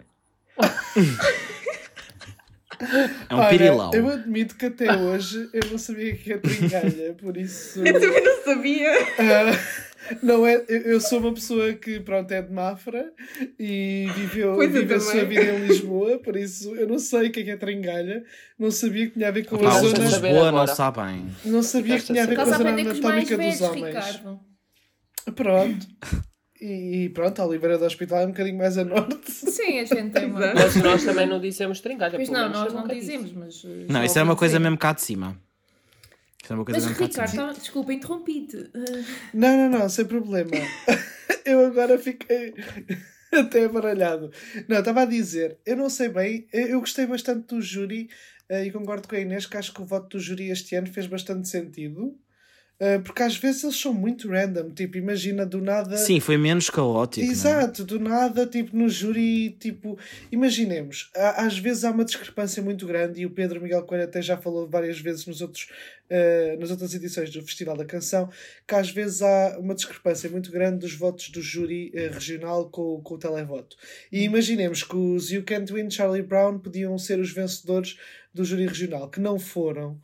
[3.30, 3.94] É um Olha, pirilau.
[3.94, 7.80] Eu admito que até hoje eu não sabia que é tringalha, por isso.
[7.86, 8.92] Eu também não sabia.
[9.18, 13.12] Ah, não é, eu, sou uma pessoa que pronto, é de Mafra
[13.60, 17.30] e viveu, Pois eu vive a sua vida em Lisboa, por isso eu não sei
[17.30, 18.24] o que é que é tringalha,
[18.60, 19.98] não sabia que tinha a ver com Pá, a zona.
[19.98, 20.68] Lisboa não agora.
[20.76, 21.26] sabem.
[21.44, 23.96] Não sabia que tinha a ver com a zona anatómica dos velhos, homens.
[23.96, 24.40] Ricardo.
[25.34, 25.88] Pronto.
[26.62, 29.30] E, e pronto, a Oliveira do Hospital é um bocadinho mais a norte.
[29.32, 30.54] Sim, a gente tem uma.
[30.54, 32.16] Mas nós também não dizemos tringalha.
[32.16, 33.64] Pois não, nós não dizemos, mas.
[33.64, 35.38] uh, Não, isso é uma coisa mesmo cá de cima.
[36.42, 37.48] Isso é uma coisa Mas mesmo cá de Ricardo, cima.
[37.54, 38.70] tá- desculpa, interrompi-te.
[39.34, 40.52] Não, não, não, sem problema.
[41.46, 42.54] eu agora fiquei
[43.34, 44.32] até baralhado.
[44.68, 48.10] Não, estava a dizer, eu não sei bem, eu eu gostei bastante do júri
[48.48, 50.88] eh, e concordo com a Inês que acho que o voto do júri este ano
[50.88, 52.16] fez bastante sentido.
[52.80, 55.96] Eh, Porque às vezes eles são muito random, tipo, imagina do nada.
[55.98, 57.26] Sim, foi menos caótico.
[57.26, 57.30] é?
[57.30, 59.98] Exato, do nada, tipo, no júri, tipo,
[60.32, 64.38] imaginemos, às vezes há uma discrepância muito grande e o Pedro Miguel Coelho até já
[64.38, 65.70] falou várias vezes nos outros,
[66.10, 68.30] eh, nas outras edições do Festival da Canção,
[68.68, 73.00] que às vezes há uma discrepância muito grande dos votos do júri eh, regional com,
[73.02, 73.78] com o televoto.
[74.12, 77.98] E imaginemos que os You Can't Win Charlie Brown podiam ser os vencedores
[78.34, 79.98] do júri regional, que não foram.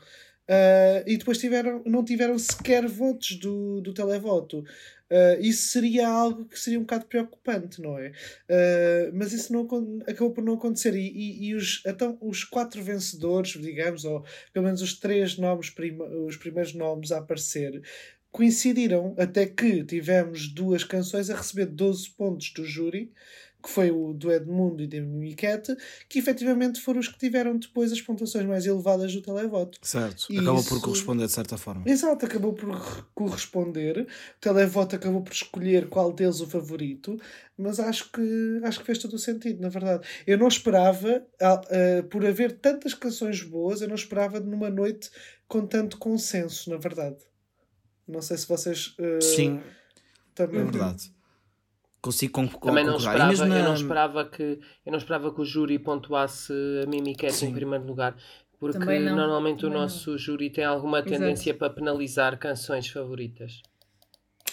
[0.51, 4.59] Uh, e depois tiveram, não tiveram sequer votos do, do televoto.
[4.59, 8.09] Uh, isso seria algo que seria um bocado preocupante, não é?
[8.09, 9.65] Uh, mas isso não,
[10.01, 10.93] acabou por não acontecer.
[10.93, 15.69] E, e, e os, então, os quatro vencedores, digamos, ou pelo menos os três nomes,
[15.69, 17.81] prima, os primeiros nomes a aparecer,
[18.29, 23.09] coincidiram até que tivemos duas canções a receber 12 pontos do júri,
[23.61, 25.75] que foi o do Edmundo e da Mimiquete,
[26.09, 29.77] que efetivamente foram os que tiveram depois as pontuações mais elevadas do televoto.
[29.81, 30.17] Certo.
[30.31, 31.83] Isso- Acabou por corresponder de certa forma.
[31.85, 33.99] Exato, acabou por re- corresponder.
[34.01, 34.07] O
[34.39, 37.19] televoto acabou por escolher qual deles o favorito,
[37.57, 40.07] mas acho que acho que fez todo o sentido, na verdade.
[40.25, 41.25] Eu não esperava,
[42.09, 45.09] por haver tantas canções boas, eu não esperava numa noite
[45.47, 47.17] com tanto consenso, na verdade.
[48.07, 49.61] Não sei se vocês ah, Sim,
[50.33, 50.61] também.
[50.61, 51.13] é verdade.
[52.01, 53.29] Consigo con Também não concordar.
[53.29, 56.51] E esperava, mesmo eu, não na- esperava que, eu não esperava que o júri pontuasse
[56.83, 57.49] a Mimiquete Sim.
[57.49, 58.15] em primeiro lugar.
[58.59, 59.81] Porque não, normalmente o não.
[59.81, 61.11] nosso júri tem alguma Exato.
[61.13, 63.61] tendência para penalizar canções favoritas.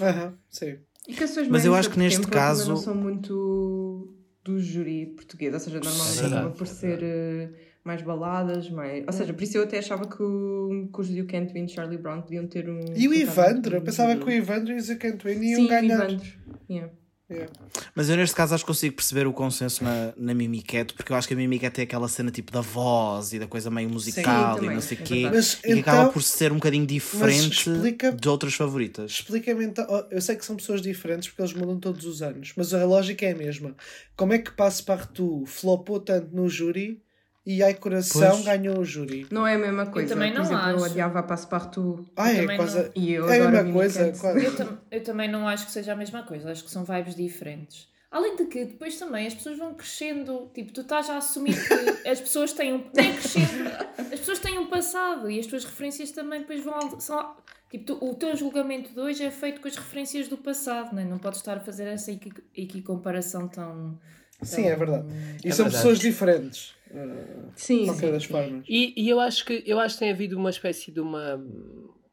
[0.01, 0.79] Aham, sim.
[1.07, 5.53] E canções Mas eu acho que neste também caso- não são muito do júri português,
[5.55, 6.27] ou seja, normalmente Sim.
[6.27, 7.51] acaba por ser eh,
[7.85, 9.05] mais baladas, mais...
[9.07, 11.99] ou seja, por isso eu até achava que, o, que os You Can't Win Charlie
[11.99, 12.81] Brown podiam ter um.
[12.97, 13.77] E o Evandro?
[13.77, 16.05] Eu pensava que o Evandro e o Zacantuene iam Sim, o ganhar.
[16.11, 16.29] Evandro.
[16.71, 16.93] Yeah.
[17.31, 17.53] Yeah.
[17.95, 21.17] Mas eu neste caso acho que consigo perceber o consenso na, na Mimiquete, porque eu
[21.17, 24.55] acho que a Mimiquete é aquela cena tipo da voz e da coisa meio musical
[24.55, 25.29] também, e não sei o é quê.
[25.31, 29.11] Mas e que acaba então- por ser um bocadinho diferente explica- de outras favoritas.
[29.13, 29.87] Explica-me então.
[30.11, 33.27] Eu sei que são pessoas diferentes porque eles mudam todos os anos, mas a lógica
[33.27, 33.77] é a mesma.
[34.17, 37.03] Como é que Passo Partout flopou tanto no júri
[37.51, 38.45] e Ai Coração Pois.
[38.45, 39.27] ganhou o júri.
[39.31, 40.15] Não é a mesma coisa.
[40.15, 40.85] também Por não exemplo, eu acho.
[40.85, 42.79] odiava a Passepartout Ah, é também quase.
[42.83, 42.91] não.
[42.95, 44.45] e eu É a mesma coisa, quase.
[44.45, 47.15] Eu, tam- eu também não acho que seja a mesma coisa, acho que são vibes
[47.15, 47.89] diferentes.
[48.11, 52.09] Além de que depois também as pessoas vão crescendo, tipo, tu estás a assumir que
[52.09, 52.85] as pessoas têm um.
[52.95, 56.99] Nem crescendo, as pessoas têm um passado e as tuas referências também depois vão.
[57.01, 57.35] São,
[57.71, 61.03] tipo, tu- o teu julgamento de hoje é feito com as referências do passado, não
[61.03, 61.05] é?
[61.05, 63.99] Não podes estar a fazer essa equi, equi comparação tão.
[64.43, 65.07] Sim, é verdade.
[65.45, 65.83] E É são verdade.
[65.83, 66.71] pessoas diferentes.
[66.91, 68.29] uh, Sim, de qualquer sim, das sim.
[68.29, 68.65] formas.
[68.69, 71.35] E, e eu, acho que, eu acho que tem havido uma espécie de uma,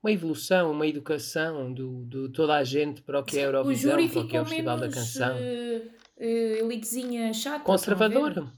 [0.02, 3.50] uma evolução, uma educação do, do toda a gente para o que é a O
[3.50, 5.38] Eurovisão, júri para o que é o Festival da menos Canção.
[5.38, 5.82] eh,
[6.18, 7.64] eh, elitezinha chata.
[7.64, 8.52] Conservadora.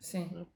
[0.00, 0.46] Sim.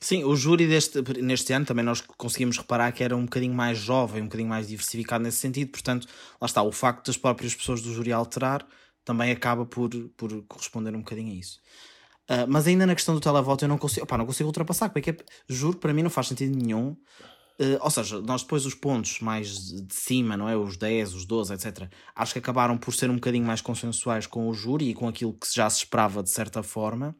[0.00, 3.78] Sim, o júri deste, neste ano também nós conseguimos reparar que era um bocadinho mais
[3.78, 6.06] jovem, um bocadinho mais diversificado nesse sentido, portanto,
[6.40, 8.64] lá está, o facto das próprias pessoas do júri alterar
[9.04, 11.60] também acaba por, por corresponder um bocadinho a isso.
[12.28, 15.10] Ah, mas ainda na questão do televoto eu não consigo, opá, não consigo ultrapassar, porque
[15.10, 16.94] é que, juro, para mim não faz sentido nenhum.
[17.60, 20.54] Ah, ou seja, nós depois os pontos mais de cima, não é?
[20.56, 21.90] Os 10, os 12, etc.
[22.14, 25.32] Acho que acabaram por ser um bocadinho mais consensuais com o júri e com aquilo
[25.32, 27.16] que já se esperava de certa forma,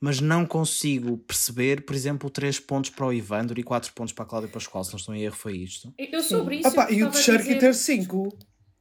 [0.00, 4.24] mas não consigo perceber, por exemplo, 3 pontos para o Ivandro e 4 pontos para
[4.24, 5.94] a Cláudia Pascoal, se não estou em erro, foi isto.
[5.96, 6.68] Eu sobre isso.
[6.68, 8.28] Ah, pá, eu e o Teixeira dizer- ter 5.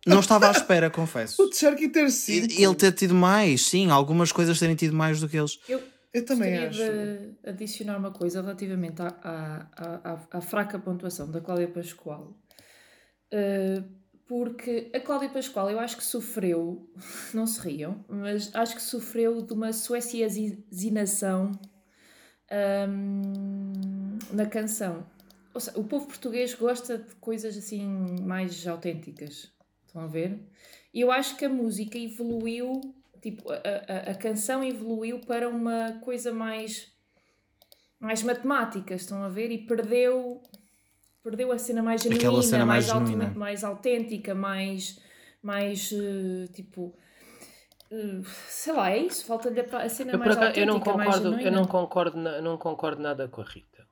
[0.08, 1.42] Não estava à espera, confesso.
[1.46, 2.52] O que ter 5.
[2.52, 5.60] E- Ele ter tido mais, sim, algumas coisas terem tido mais do que eles.
[5.68, 5.82] Eu
[6.14, 6.78] Eu também gostaria acho.
[7.44, 12.36] de adicionar uma coisa relativamente à, à, à, à- fraca pontuação da Cláudia Pascoal.
[13.34, 13.84] Uh,
[14.26, 16.90] porque a Cláudia Pascoal eu acho que sofreu,
[17.34, 21.52] não se riam, mas acho que sofreu de uma sueciazinação
[22.90, 25.06] hum, na canção.
[25.54, 27.86] Ou seja, o povo português gosta de coisas assim
[28.22, 29.52] mais autênticas.
[29.98, 30.40] Estão a ver?
[30.94, 35.94] E eu acho que a música evoluiu, tipo, a, a, a canção evoluiu para uma
[36.02, 36.94] coisa mais,
[38.00, 39.50] mais matemática, estão a ver?
[39.52, 40.44] E perdeu,
[41.24, 43.26] perdeu a cena mais genuína, Aquela cena mais mais, genuína.
[43.30, 45.00] autom- mais autêntica, mais,
[45.42, 46.96] mais eh, tipo.
[47.90, 51.16] eh, sei lá, é isso, falta-lhe a, cena Eu, mais acaso, eu não autêntica, mais
[51.16, 53.88] concordo, eu não concordo, na- não concordo nada com a Rita.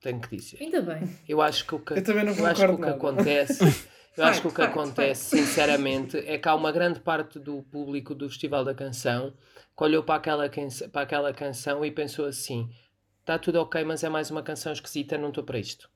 [0.00, 0.56] Tenho que dizer.
[0.62, 1.06] Ainda bem.
[1.28, 3.58] Eu acho que o que, Eu também não eu acho que, o que acontece,
[4.16, 8.14] eu acho que o que acontece, sinceramente, é que há uma grande parte do público
[8.14, 9.32] do Festival da Canção
[9.76, 12.68] que olhou para aquela, canção, para aquela canção e pensou assim:
[13.20, 15.88] está tudo ok, mas é mais uma canção esquisita, não estou para isto.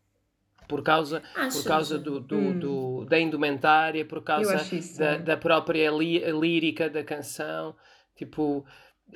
[0.68, 1.20] Por causa,
[1.52, 2.58] por causa do, do, Hum.
[2.58, 5.18] do- da indumentária, por causa isso, da, é.
[5.18, 7.74] da própria lí- lírica da canção.
[8.16, 8.64] Tipo,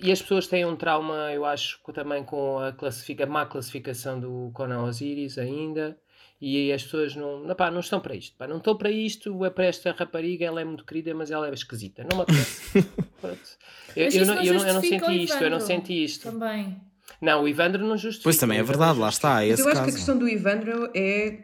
[0.02, 4.18] e as pessoas têm um trauma, eu acho, também com a, classifica, a má classificação
[4.20, 5.96] do Conan Osiris ainda.
[6.40, 8.36] E aí as pessoas não, não, pá, não estão para isto.
[8.36, 11.48] Pá, não estou para isto, é para esta rapariga, ela é muito querida, mas ela
[11.48, 12.04] é esquisita.
[12.08, 12.82] Não me apetece.
[13.20, 13.58] Pronto.
[13.96, 16.30] eu, eu não, não eu, não, eu senti isto, eu não senti isto.
[16.30, 16.76] Também.
[17.22, 18.24] Não, o Ivandro não justifica.
[18.24, 19.92] Pois também é verdade, lá está, é eu acho que a caso.
[19.92, 21.38] questão do Ivandro é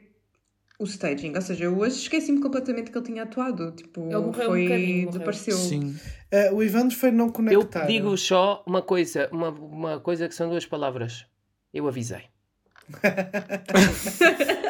[0.78, 1.34] o staging.
[1.34, 3.72] Ou seja, eu hoje esqueci-me completamente que ele tinha atuado.
[3.72, 4.62] Tipo, Ele morreu um foi.
[4.64, 5.10] bocadinho, morreu.
[5.10, 5.56] desapareceu.
[5.56, 5.96] Sim.
[6.32, 7.86] Uh, o Ivandro foi não Eu conectar.
[7.86, 11.24] digo só uma coisa, uma, uma coisa que são duas palavras.
[11.72, 12.24] Eu avisei.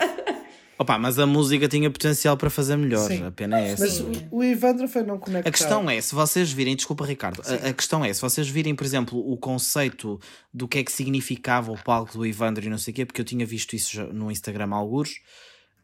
[0.83, 3.25] Opa, mas a música tinha potencial para fazer melhor, Sim.
[3.25, 3.85] a pena é essa.
[3.85, 5.49] Mas o, o Ivandro foi não conectar.
[5.49, 8.75] A questão é, se vocês virem, desculpa Ricardo, a, a questão é, se vocês virem,
[8.75, 10.21] por exemplo, o conceito
[10.53, 13.21] do que é que significava o palco do Ivandro e não sei o quê, porque
[13.21, 15.21] eu tinha visto isso no Instagram há alguns,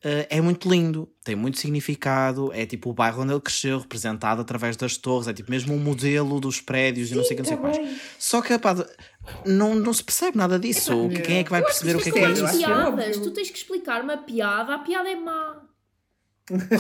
[0.03, 4.41] eh, é muito lindo, tem muito significado, é tipo o bairro onde ele cresceu, representado
[4.41, 7.43] através das torres, é tipo mesmo um modelo dos prédios e não sei o que,
[7.43, 8.01] não sei tá quais.
[8.19, 8.75] Só que, pá,
[9.45, 11.09] não, não se percebe nada disso.
[11.25, 12.59] Quem é que vai perceber o que é que é eu isso?
[12.59, 13.17] que é piadas.
[13.19, 15.63] Tu tens que explicar uma piada, a piada é má.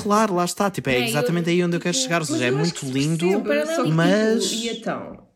[0.02, 2.26] Claro, lá está, tipo, é, É, eu- exatamente aí onde eu quero tipo, chegar, ou
[2.26, 3.42] seja, é eu muito que lindo.
[3.42, 5.28] que, mas- e então?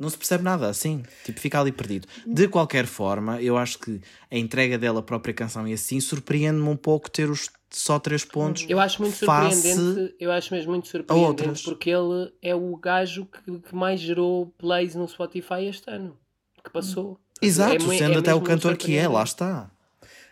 [0.00, 2.08] Não se percebe nada, assim, tipo, fica ali perdido.
[2.26, 6.76] De qualquer forma, eu acho que a entrega dela própria canção e assim surpreende-me um
[6.76, 8.64] pouco ter os só três pontos.
[8.68, 13.58] Eu acho muito surpreendente, eu acho mesmo muito surpreendente porque ele é o gajo que,
[13.60, 16.16] que mais gerou plays no Spotify este ano,
[16.64, 17.20] que passou.
[17.42, 19.70] Exato, É mu- é sendo até o cantor que é, lá está.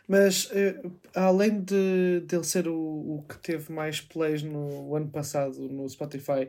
[0.08, 0.80] Mas eh,
[1.14, 6.48] além de dele ser o, o que teve mais plays no ano passado no Spotify,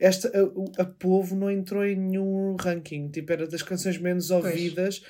[0.00, 3.08] esta, a, o- a Povo não entrou em nenhum ranking.
[3.08, 5.02] Tipo, era das canções menos ouvidas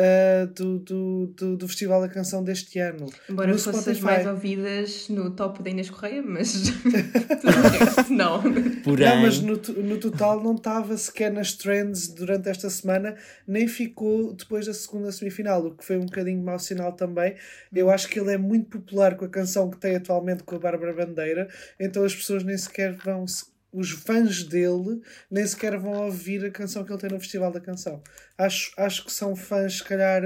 [0.00, 3.06] eh, do, do, do, do Festival da Canção deste ano.
[3.28, 4.04] Embora No fossem as Spotify.
[4.04, 8.40] mais ouvidas no top da Inês Correia, mas resto, não.
[8.84, 13.66] Porém, Não, mas no, no total não estava sequer nas trends durante esta semana, nem
[13.66, 17.34] ficou depois da segunda semifinal, o que foi um bocadinho mau sinal também.
[17.72, 20.58] Eu acho que ele é muito popular com a canção que tem atualmente com a
[20.60, 21.48] Bárbara Bandeira,
[21.78, 25.00] então as pessoas nem sequer vão se os fãs dele
[25.30, 28.02] nem sequer vão ouvir a canção que ele tem no Festival da Canção.
[28.36, 30.22] Acho, acho que são fãs, se calhar,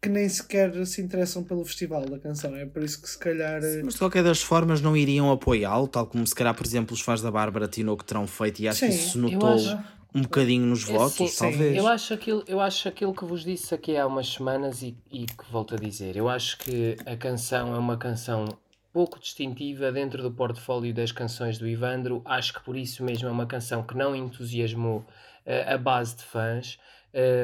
[0.00, 2.54] que nem sequer se interessam pelo Festival da Canção.
[2.54, 3.60] É por isso que, se calhar.
[3.62, 6.94] Sim, mas de qualquer das formas não iriam apoiá-lo, tal como se calhar, por exemplo,
[6.94, 9.54] os fãs da Bárbara Tino que terão feito, e acho Sim, que isso se notou
[9.54, 9.78] acho-
[10.14, 11.76] um bocadinho nos É, votos, sim, talvez.
[11.76, 15.26] Eu acho, aquilo, eu acho aquilo que vos disse aqui há umas semanas e, e
[15.26, 16.16] que volto a dizer.
[16.16, 18.46] Eu acho que a canção é uma canção
[18.96, 22.22] pouco distintiva dentro do portfólio das canções do Ivandro.
[22.24, 25.04] Acho que por isso mesmo é uma canção que não entusiasmou
[25.44, 26.78] eh, a base de fãs.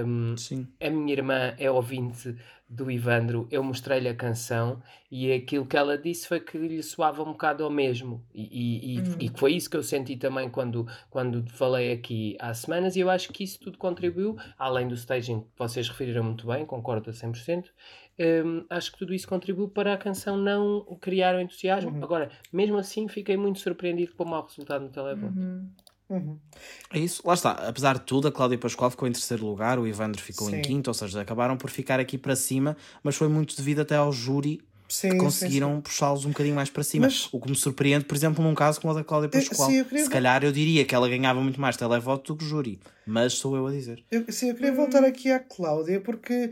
[0.06, 0.34] Um,
[0.80, 2.34] a minha irmã é ouvinte
[2.68, 7.22] do Ivandro, eu mostrei-lhe a canção e aquilo que ela disse foi que lhe soava
[7.22, 8.24] um bocado ao mesmo.
[8.34, 12.54] E, e, e- e foi isso que eu senti também quando, quando falei aqui há
[12.54, 16.46] semanas, e eu acho que isso tudo contribuiu, além do staging que vocês referiram muito
[16.46, 17.70] bem, concordo a 100%.
[18.18, 21.90] Hum, acho que tudo isso contribuiu para a canção não criar o entusiasmo.
[21.90, 22.02] Uhum.
[22.02, 25.38] Agora, mesmo assim, fiquei muito surpreendido com o mau resultado no televoto.
[25.38, 25.68] Uhum.
[26.10, 26.38] Uhum.
[26.92, 27.52] É isso, lá está.
[27.52, 30.60] Apesar de tudo, a Cláudia Pascoal ficou em terceiro lugar, o Ivandro ficou em Sim.
[30.60, 34.12] quinto, ou seja, acabaram por ficar aqui para cima, mas foi muito devido até ao
[34.12, 34.60] júri
[34.92, 37.06] Sim, que conseguiram puxá-los um bocadinho mais para cima.
[37.06, 39.70] Mas- O que me surpreende, por exemplo, num caso como o da Cláudia Eh, Pascoal.
[39.70, 42.44] sim, eu queria- Se calhar eu diria que ela ganhava muito mais televoto do que
[42.44, 44.04] júri, mas sou eu a dizer.
[44.10, 46.50] Eu, sim, eu queria voltar aqui à Cláudia, porque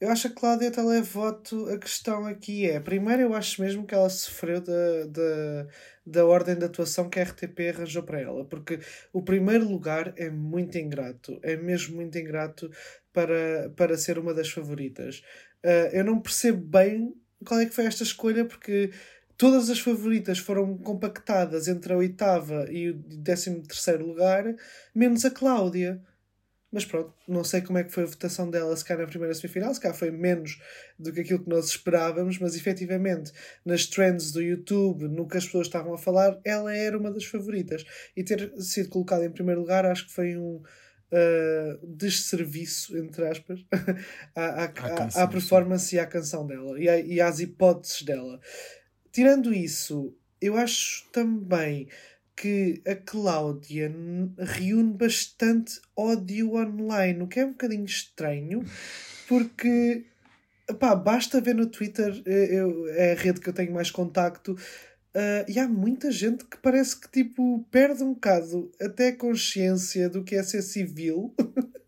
[0.00, 1.66] eu acho a Cláudia televoto.
[1.68, 5.66] A questão aqui é: primeiro, eu acho mesmo que ela sofreu da, da,
[6.06, 8.78] da ordem de atuação que a RTP arranjou para ela, porque
[9.12, 12.70] o primeiro lugar é muito ingrato, é mesmo muito ingrato
[13.12, 15.22] para, para ser uma das favoritas.
[15.64, 17.12] Ah, eu não percebo bem
[17.44, 18.90] qual é que foi esta escolha, porque.
[19.36, 24.44] Todas as favoritas foram compactadas entre a oitava e o décimo terceiro lugar,
[24.94, 25.98] menos a Cláudia.
[26.72, 29.34] Mas pronto, não sei como é que foi a votação dela, se calhar na primeira
[29.34, 30.60] semifinal, se calhar foi menos
[30.98, 33.32] do que aquilo que nós esperávamos, mas efetivamente
[33.64, 37.24] nas trends do YouTube, no que as pessoas estavam a falar, ela era uma das
[37.24, 37.84] favoritas.
[38.16, 40.62] E ter sido colocada em primeiro lugar acho que foi um
[41.12, 43.60] ah, desserviço, entre aspas,
[44.34, 48.40] à, à, à, à performance e à canção dela e, e às hipóteses dela.
[49.12, 51.88] Tirando isso, eu acho também
[52.36, 53.92] que a Cláudia
[54.38, 58.64] reúne bastante ódio online, o que é um bocadinho estranho,
[59.28, 60.06] porque
[60.78, 64.56] pá, basta ver no Twitter, eh, eu, é a rede que eu tenho mais contacto,
[65.14, 70.08] ah, e há muita gente que parece que tipo perde um bocado até a consciência
[70.08, 71.34] do que é ser civil,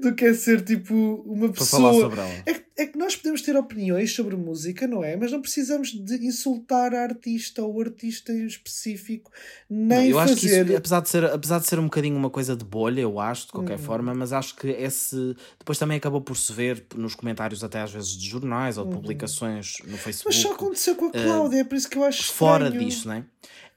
[0.00, 0.94] do que é ser tipo
[1.26, 2.10] uma pessoa.
[2.46, 5.16] É que, é que nós podemos ter opiniões sobre música, não é?
[5.16, 9.30] Mas não precisamos de insultar a artista ou o artista em específico,
[9.68, 10.66] Não, nem eu acho que fazer.
[10.66, 13.46] isso, apesar de, ser, apesar de ser um bocadinho uma coisa de bolha, eu acho,
[13.46, 13.84] de qualquer Uhum.
[13.84, 15.36] forma, mas acho que esse.
[15.58, 18.94] Depois também acabou por se ver nos comentários, até às vezes de jornais ou de
[18.94, 20.34] publicações no Facebook.
[20.34, 22.88] Mas só aconteceu com a Cláudia, é por isso que eu acho fora estranho.
[22.88, 23.24] disso, não é?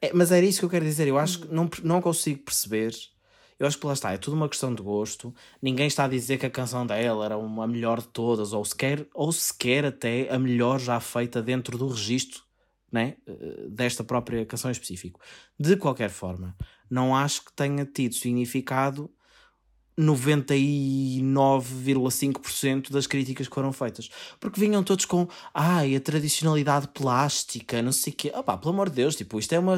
[0.02, 1.08] É, Mas era isso que eu quero dizer.
[1.08, 1.68] Eu acho Uhum.
[1.68, 2.94] que não, não consigo perceber.
[3.60, 5.34] Eu acho que lá está, é tudo uma questão de gosto.
[5.62, 9.08] Ninguém está a dizer que a canção dela era uma melhor de todas, ou sequer,
[9.14, 12.44] ou sequer até a melhor já feita dentro do registro
[12.94, 13.18] né?
[13.26, 15.20] eh, desta própria canção em específico.
[15.60, 16.56] De qualquer forma,
[16.88, 19.10] não acho que tenha tido significado
[20.00, 24.10] 99,5% das críticas que foram feitas.
[24.40, 28.32] Porque vinham todos com ai, a tradicionalidade plástica, não sei o quê.
[28.36, 29.78] Opá, pelo amor de Deus, tipo, isto é uma.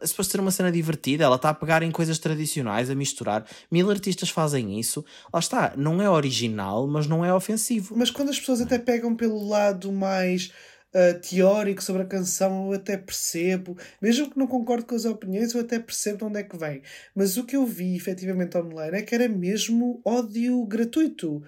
[0.00, 3.46] É suposto ser uma cena divertida, ela está a pegar em coisas tradicionais, a misturar.
[3.70, 5.02] Mil artistas fazem isso.
[5.32, 7.94] Lá está, não é original, mas não é ofensivo.
[7.96, 10.52] Mas quando as pessoas até pegam pelo lado mais
[10.96, 13.76] ah, teórico sobre a canção, eu até percebo.
[14.00, 16.80] Mesmo que não concorde com as opiniões, eu até percebo de onde é que vem.
[17.14, 21.42] Mas o que eu vi efetivamente online é que era mesmo ódio gratuito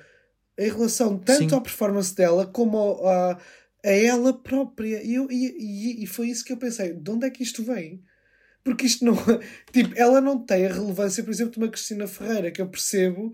[0.59, 1.57] em relação tanto Sim.
[1.57, 3.39] à performance dela como ao- a,
[3.85, 5.03] a ela própria.
[5.03, 7.63] E, eu, e, e, e foi isso que eu pensei: de onde é que isto
[7.63, 8.03] vem?
[8.63, 9.15] Porque isto não.
[9.73, 13.33] Tipo, ela não tem a relevância, por exemplo, de uma Cristina Ferreira, que eu percebo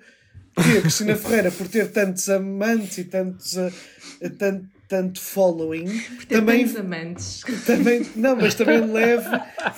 [0.54, 3.72] que a Cristina Ferreira, por ter tantos amantes e tantos, ah,
[4.38, 7.42] tanto, tanto following, também, amantes.
[7.66, 8.06] também.
[8.14, 9.28] Não, mas também leve,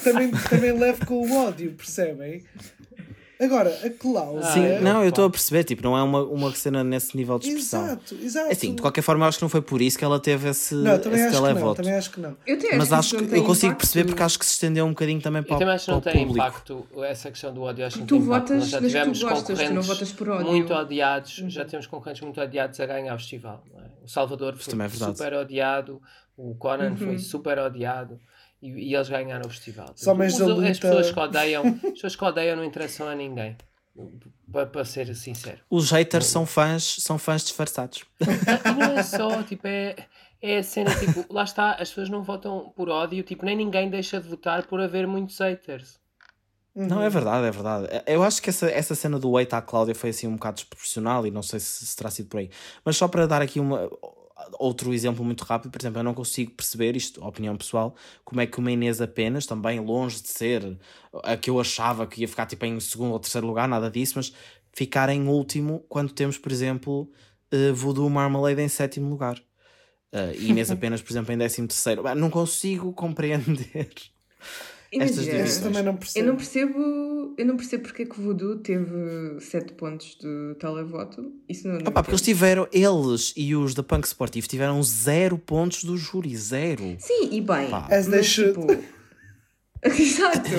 [0.03, 2.43] também, também leve com o ódio, percebem?
[3.39, 4.43] Agora, a Cláudia.
[4.51, 7.39] Sim, é, não, eu estou a perceber, tipo, não é uma, uma cena nesse nível
[7.39, 7.85] de expressão.
[7.85, 8.49] Exato, exato.
[8.49, 10.49] É assim, de qualquer forma, eu acho que não foi por isso que ela teve
[10.49, 11.77] esse, Não, também esse acho, que não, televoto.
[11.83, 12.37] também acho que não.
[12.47, 13.77] Eu Mas acho que, eu consigo impacto.
[13.81, 15.91] perceber porque acho que se estendeu um bocadinho também para, Eu o- também acho que
[15.91, 16.39] não tem público.
[16.39, 17.85] impacto essa questão do ódio.
[17.87, 18.49] Acho que não Tu tem impacto.
[18.49, 20.47] votas Nós já que tu tivemos gostas, tu não concorrentes votas por ódio.
[20.47, 23.63] muito odiados, já temos concorrentes muito odiados a ganhar o festival.
[23.73, 23.87] não é?
[24.05, 26.01] O Salvador foi é super odiado,
[26.37, 26.97] o Conan Uhum.
[26.97, 28.19] foi super odiado
[28.63, 29.93] e, e eles ganharam o festival.
[29.95, 33.57] Só mais Os- as pessoas que odeiam, as pessoas que odeiam não interessam a ninguém.
[34.53, 35.59] Para, para ser sincero.
[35.71, 38.05] Os haters são fãs, são fãs disfarçados.
[38.79, 39.97] Não é só, tipo, é,
[40.43, 43.89] é a cena, tipo, lá está, as pessoas não votam por ódio, tipo, nem ninguém
[43.89, 45.99] deixa de votar por haver muitos haters.
[46.75, 47.89] Não, é verdade, é verdade.
[48.07, 51.27] Eu acho que essa, essa cena do Wait à Cláudia foi assim um bocado desproporcional
[51.27, 52.51] e não sei se, se terá sido por aí.
[52.85, 53.89] Mas só para dar aqui uma,
[54.59, 58.47] outro exemplo muito rápido, por exemplo, eu não consigo perceber isto, opinião pessoal, como é
[58.47, 60.79] que uma Inês apenas, também longe de ser
[61.25, 64.15] a que eu achava que ia ficar tipo em segundo ou terceiro lugar, nada disso,
[64.17, 64.33] mas
[64.73, 67.11] ficar em último quando temos, por exemplo,
[67.53, 69.39] uh, Voodoo Marmalade em sétimo lugar.
[70.13, 72.03] Uh, e Inês apenas, por exemplo, em décimo terceiro.
[72.15, 73.91] Não consigo compreender.
[74.93, 75.59] Estas divisões.
[75.59, 76.25] Também não percebo.
[76.25, 80.55] Eu não percebo, eu não percebo porque é que o Voodoo teve 7 pontos do
[80.55, 81.33] televoto.
[81.49, 85.39] Isso não, não Opa, porque eles tiveram, eles e os da Punk Sportivo tiveram 0
[85.39, 86.97] pontos do júri, 0.
[86.99, 87.69] Sim, e bem.
[87.91, 88.67] As mas, tipo...
[89.83, 90.51] Exato.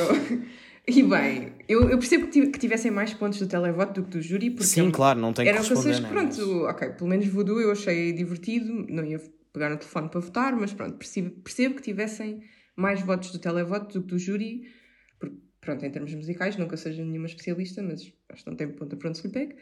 [0.87, 4.49] E bem, eu, eu percebo que, tivessem mais pontos do televoto do que do júri,
[4.49, 6.73] porque Sim, claro, não tem eram que canções que, pronto, mas...
[6.73, 9.21] ok, pelo menos Voodoo eu achei divertido, não ia
[9.51, 12.41] pegar no telefone para votar, mas pronto, percebo, percebo que tivessem
[12.77, 14.71] mais votos do televoto do que do júri,
[15.19, 18.95] porque, pronto, em termos musicais, nunca seja nenhuma especialista, mas acho que não tem ponta
[18.95, 19.55] pronto se lhe pegue.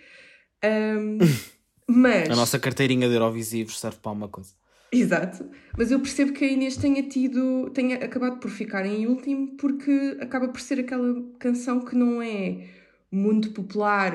[0.64, 1.18] Um,
[1.88, 2.30] mas...
[2.30, 4.54] A nossa carteirinha de Eurovisivos serve para uma coisa.
[4.92, 9.58] Exato, mas eu percebo que a Inês tenha tido, tenha acabado por ficar em último
[9.58, 12.68] porque acaba por ser aquela canção que não é
[13.12, 14.14] muito popular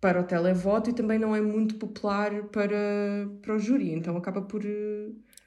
[0.00, 4.42] para o televoto e também não é muito popular para, para o júri, então acaba
[4.42, 4.62] por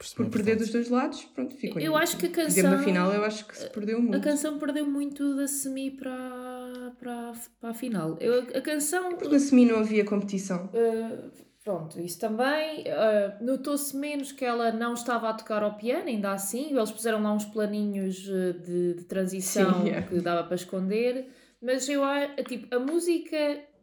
[0.10, 2.72] por perder dos dois lados, pronto, ficou Eu acho que a canção.
[2.72, 4.18] Na final, eu acho que se perdeu muito.
[4.18, 8.18] A canção perdeu muito da semi para, para, para a final.
[8.20, 9.10] Eu, a canção.
[9.10, 10.66] Porque na semi não havia competição.
[10.68, 11.32] Uh,
[11.64, 12.82] pronto, isso também.
[12.82, 16.76] Uh, Notou-se menos que ela não estava a tocar ao piano, ainda assim.
[16.76, 20.08] Eles puseram lá uns planinhos de, de transição Sim, yeah.
[20.08, 21.28] que dava para esconder.
[21.62, 23.38] Mas eu acho, tipo, a música.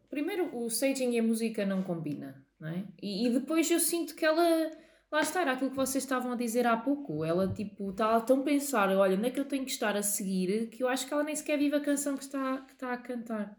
[0.09, 2.83] Primeiro, o staging e a música não combinam, não é?
[3.01, 4.71] E, e depois eu sinto que ela
[5.11, 7.25] Lá está, era aquilo que vocês estavam a dizer há pouco.
[7.25, 10.69] Ela, tipo, está tão pensar, olha, onde é que eu tenho que estar a seguir,
[10.69, 12.97] que eu acho que ela nem sequer vive a canção que está, que está a
[12.97, 13.57] cantar.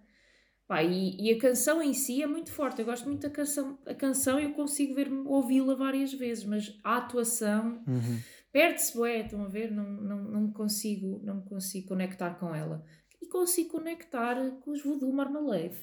[0.68, 2.78] Pá, e, e a canção em si é muito forte.
[2.78, 3.76] Eu gosto muito da canção.
[3.84, 8.20] A canção eu consigo ver ouvi-la várias vezes, mas a atuação uhum.
[8.53, 9.72] perde-se, ué, estão a ver?
[9.72, 12.84] Não, não, não, consigo, não consigo conectar com ela.
[13.20, 15.76] E consigo conectar com os Voodoo Marmalade.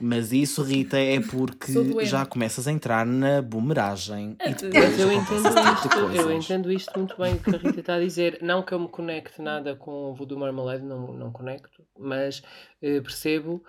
[0.00, 1.72] Mas isso, Rita, é porque
[2.04, 4.36] já começas a entrar na boomeragem.
[4.38, 7.94] É, mas eu entendo, isto, eu entendo isto muito bem o que a Rita está
[7.94, 8.38] a dizer.
[8.40, 12.42] Não que eu me conecte nada com o Voodoo Marmalade, não, não conecto, mas
[12.80, 13.62] eh, percebo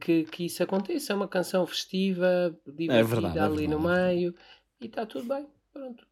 [0.00, 1.12] que, que isso aconteça.
[1.12, 3.68] É uma canção festiva, divertida é verdade, ali é verdade.
[3.68, 4.34] no meio
[4.80, 5.46] e está tudo bem.
[5.72, 6.05] Pronto.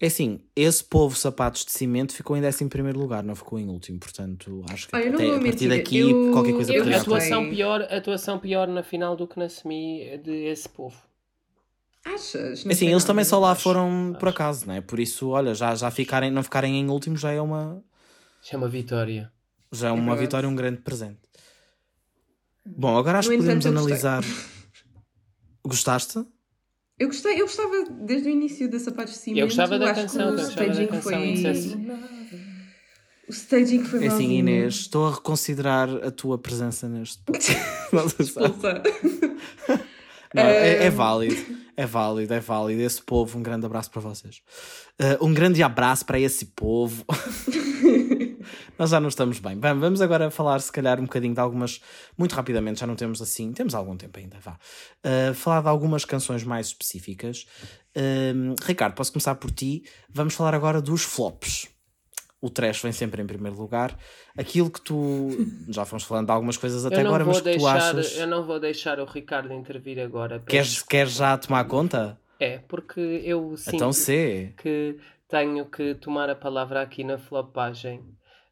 [0.00, 4.00] É assim, esse povo sapatos de cimento ficou em 11 lugar, não ficou em último,
[4.00, 7.82] portanto acho que ah, até a partir daqui eu, qualquer coisa eu, poderia atuação pior
[7.82, 10.96] Atuação pior na final do que na semi de esse povo.
[12.02, 12.64] Achas?
[12.64, 14.18] Não assim, eles também só lá foram acho.
[14.18, 14.80] por acaso, não é?
[14.80, 17.84] Por isso, olha, já, já ficarem, não ficarem em último já é uma.
[18.42, 19.30] Já é uma vitória.
[19.70, 21.20] Já é uma é vitória, um grande presente.
[22.64, 24.24] Bom, agora acho que podemos analisar.
[25.62, 26.24] Gostaste?
[27.00, 29.40] Eu gostei, eu gostava desde o início da Sapatos de Cimento.
[29.40, 31.34] Eu gostava da canção, o staging foi.
[33.26, 37.22] O staging foi É assim, Inês, estou a reconsiderar a tua presença neste.
[38.20, 38.82] Expulsa.
[40.32, 42.82] Não, é, é, válido, é válido, é válido.
[42.82, 44.42] Esse povo, um grande abraço para vocês.
[45.00, 47.04] Uh, um grande abraço para esse povo.
[48.78, 49.58] nós já não estamos bem.
[49.58, 51.80] vamos agora falar, se calhar, um bocadinho de algumas.
[52.16, 53.52] Muito rapidamente, já não temos assim.
[53.52, 54.58] Temos algum tempo ainda, vá.
[55.04, 57.46] Uh, falar de algumas canções mais específicas.
[57.96, 59.84] Uh, Ricardo, posso começar por ti.
[60.08, 61.68] Vamos falar agora dos flops.
[62.42, 63.96] O trash vem sempre em primeiro lugar.
[64.36, 65.28] Aquilo que tu.
[65.68, 68.16] Já fomos falando de algumas coisas até agora, mas que tu achas.
[68.16, 70.40] Eu não vou deixar o Ricardo intervir agora.
[70.40, 72.18] Queres, queres já tomar conta?
[72.38, 73.90] É, porque eu sinto então,
[74.56, 74.96] que
[75.28, 78.02] tenho que tomar a palavra aqui na flopagem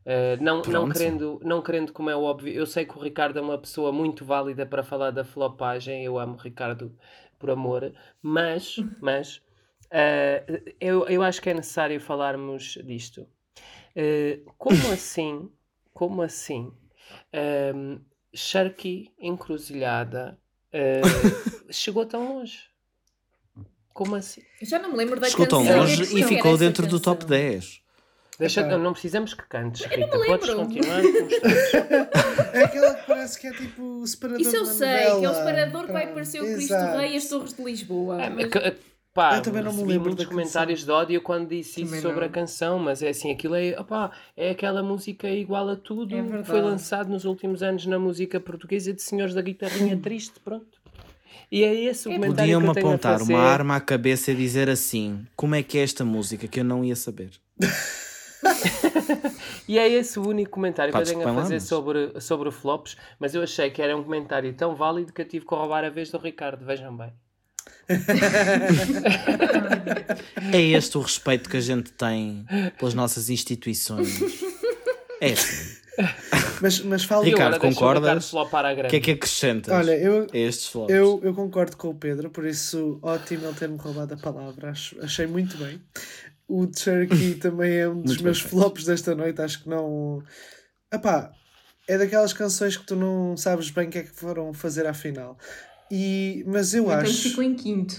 [0.09, 3.42] Uh, não, não, querendo, não querendo, como é óbvio, eu sei que o Ricardo é
[3.42, 6.96] uma pessoa muito válida para falar da flopagem, eu amo o Ricardo
[7.38, 7.92] por amor,
[8.22, 9.36] mas, mas
[9.92, 13.28] uh, eu, eu acho que é necessário falarmos disto.
[13.94, 15.50] Uh, como assim,
[15.92, 16.72] como assim,
[17.74, 18.00] um,
[18.34, 20.38] Sharky Encruzilhada
[21.70, 22.61] chegou tão longe?
[23.92, 24.40] Como assim?
[24.62, 27.82] Já não me lembro da Chegou tão longe e ficou dentro do top 10.
[28.39, 30.16] Deixa, não, não precisamos que cantes, Rita.
[30.16, 31.01] Podes continuar
[32.55, 35.18] É aquela que parece que é tipo o separador Isso eu sei, novela.
[35.18, 38.22] que é o separador que vai aparecer o Cristo Rei e as Torres de Lisboa.
[38.22, 38.47] É, mas...
[39.12, 42.20] Pá, eu também não me lembro muitos comentários de ódio quando disse também isso sobre
[42.20, 42.26] não.
[42.28, 46.22] a canção, mas é assim, aquilo é, opá, é aquela música igual a tudo é
[46.22, 50.78] que foi lançado nos últimos anos na música portuguesa de Senhores da Guitarrinha Triste, pronto.
[51.51, 52.14] E é esse o é.
[52.14, 55.78] comentário Podiam-me que eu apontar uma arma à cabeça e dizer assim: como é que
[55.78, 57.30] é esta música que eu não ia saber?
[59.69, 62.53] E é esse o único comentário Podes que eu tenho a fazer sobre, sobre o
[62.53, 65.85] flops, mas eu achei que era um comentário tão válido que eu tive que roubar
[65.85, 67.12] a vez do Ricardo, vejam bem.
[70.53, 72.47] É este o respeito que a gente tem
[72.79, 74.21] pelas nossas instituições.
[75.21, 75.79] É assim.
[76.61, 77.27] Mas, mas falo.
[77.27, 78.33] E Ricardo, concordas?
[78.33, 78.47] O
[78.89, 80.95] que é que acrescentas Olha, eu, a estes flops?
[80.95, 84.71] Eu, eu concordo com o Pedro, por isso ótimo ele ter-me roubado a palavra.
[84.71, 85.81] Acho, achei muito bem.
[86.49, 89.40] O Cherokee também é um dos Muito meus bem flops desta noite.
[89.42, 90.22] Acho que não.
[90.92, 91.32] Epá,
[91.86, 94.94] é daquelas canções que tu não sabes bem o que é que foram fazer à
[94.94, 95.38] final.
[95.90, 97.22] E, mas eu Então acho.
[97.22, 97.94] ficou em quinto.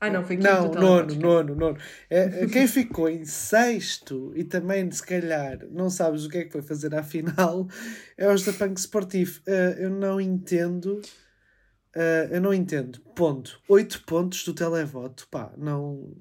[0.00, 0.48] Ah, não, foi quinto.
[0.48, 1.78] Não, total, nono, nono, nono.
[2.08, 6.52] É, quem ficou em sexto e também, se calhar, não sabes o que é que
[6.52, 7.68] foi fazer à final,
[8.16, 9.40] é os da Punk Sportivo.
[9.46, 11.02] Eh, eu não entendo.
[11.94, 13.00] eh, eu não entendo.
[13.14, 13.60] Ponto.
[13.68, 15.26] Oito pontos do televoto.
[15.30, 16.16] Pá, não.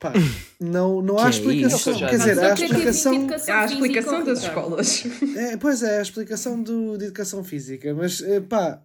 [0.00, 0.12] Pá,
[0.60, 1.92] não, não há Que é explicação.
[1.92, 2.06] isso?
[2.06, 3.14] Quer dizer, Só há explicação.
[3.14, 5.02] educação Há a explicação das escolas.
[5.36, 8.80] É, pois é, a explicação do, de educação física, mas eh, pá,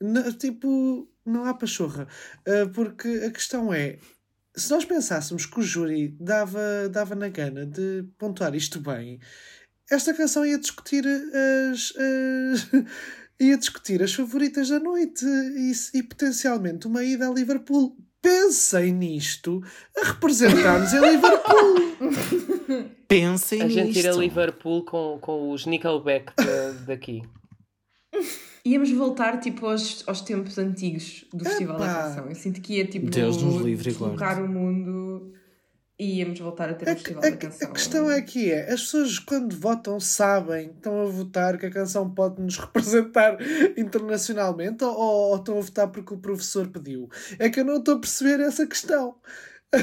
[0.00, 2.06] n- tipo, não há pachorra,
[2.46, 3.98] Eh, porque a questão é:
[4.56, 9.18] se nós pensássemos que o júri dava, dava na gana de pontuar isto bem,
[9.90, 11.92] esta canção ia discutir as.
[11.96, 12.68] as-
[13.40, 17.96] ia discutir as favoritas da noite e, e potencialmente uma ida a Liverpool.
[18.22, 19.60] Pensem nisto
[20.00, 22.90] a representar-nos em Liverpool.
[23.08, 24.20] Pensem A gente ir a nisto.
[24.20, 27.22] Liverpool com, com os Nickelback de- daqui.
[28.64, 31.86] Íamos voltar tipo aos, aos tempos antigos do Festival da.
[32.04, 32.28] Canção.
[32.28, 34.40] Eu sinto que ia tipo Deus nos livre guarde.
[34.42, 34.91] o mundo
[36.02, 37.68] e íamos voltar a ter A, o Festival a- da Canção.
[37.68, 41.70] a questão é que é, as pessoas quando votam sabem, estão a votar que a
[41.70, 43.36] canção pode nos representar
[43.76, 47.08] internacionalmente ou, ou estão a votar porque o professor pediu?
[47.38, 49.16] É que eu não estou a perceber essa questão.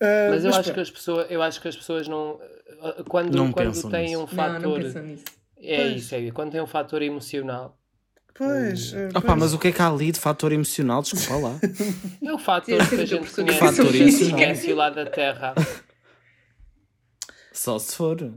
[0.00, 0.74] Ah, Mas eu acho pronto.
[0.74, 2.38] que as pessoas, eu acho que as pessoas não
[3.08, 4.16] quando, Não quando têm nisso.
[4.18, 5.24] um Não, fator não nisso.
[5.60, 5.96] é Pois.
[6.02, 7.77] isso, é quando tem um fator emocional.
[8.34, 9.38] Pois, ah, Opa, pois.
[9.38, 11.02] mas o que é que há ali de fator emocional?
[11.02, 11.58] Desculpa lá.
[12.22, 14.30] É o fator que a gente conhece, fator emocional.
[14.38, 15.54] conhece lá da Terra.
[17.52, 18.34] Só se for.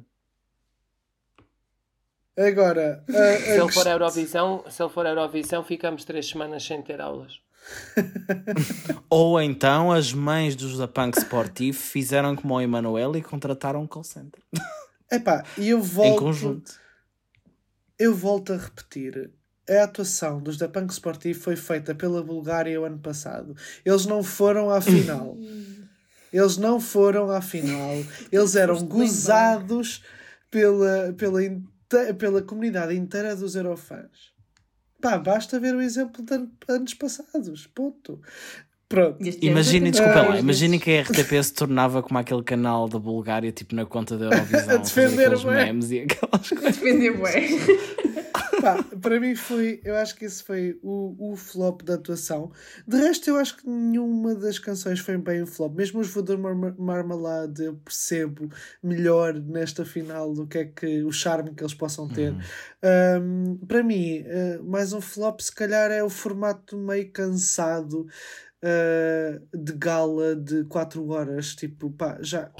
[2.37, 6.27] Agora, a- a Se ele for a Eurovisão, se ele for a Eurovisão, ficamos três
[6.27, 7.39] semanas sem ter aulas.
[9.09, 13.87] Ou então as mães dos da Punk Sportivo fizeram como o Emanuel e contrataram um
[13.87, 14.41] call center.
[15.11, 16.71] Epá, e eu Em volto, conjunto.
[17.99, 19.29] eu volto a repetir.
[19.69, 23.55] A atuação dos da Punk Sportivo foi feita pela Bulgária o ano passado.
[23.85, 25.37] Eles não foram à final.
[26.33, 27.93] Eles não foram à final.
[28.31, 30.01] Eles eram bem gozados
[30.49, 31.39] pela, pela,
[32.17, 34.31] pela comunidade inteira dos Eurofãs.
[35.01, 37.67] Pá, basta ver o exemplo de an- anos passados.
[37.67, 38.21] Ponto.
[38.87, 39.17] Pronto.
[39.25, 43.51] E Imaginem, desculpa lá, imaginem que a RTP se tornava como aquele canal da Bulgária,
[43.51, 46.65] tipo na conta da Eurovisão, A defender, memes e aquelas coisas.
[46.65, 47.47] A defender, bué.
[48.61, 52.51] Pá, para mim foi, eu acho que esse foi o, o flop da atuação.
[52.87, 55.75] De resto, eu acho que nenhuma das canções foi bem um flop.
[55.75, 58.49] Mesmo os Voodoo Mar Marmalade, eu percebo
[58.83, 62.33] melhor nesta final do que é que o charme que eles possam ter.
[63.21, 68.07] Um, para mim, uh, mais um flop, se calhar, é o formato meio cansado.
[68.63, 72.51] uh, de gala de 4 horas, tipo, pá, já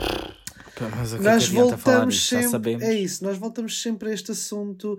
[0.96, 2.78] Mas o que é nós que adianta falar voltamos sempre.
[2.82, 4.98] É isso, nós voltamos sempre a este assunto.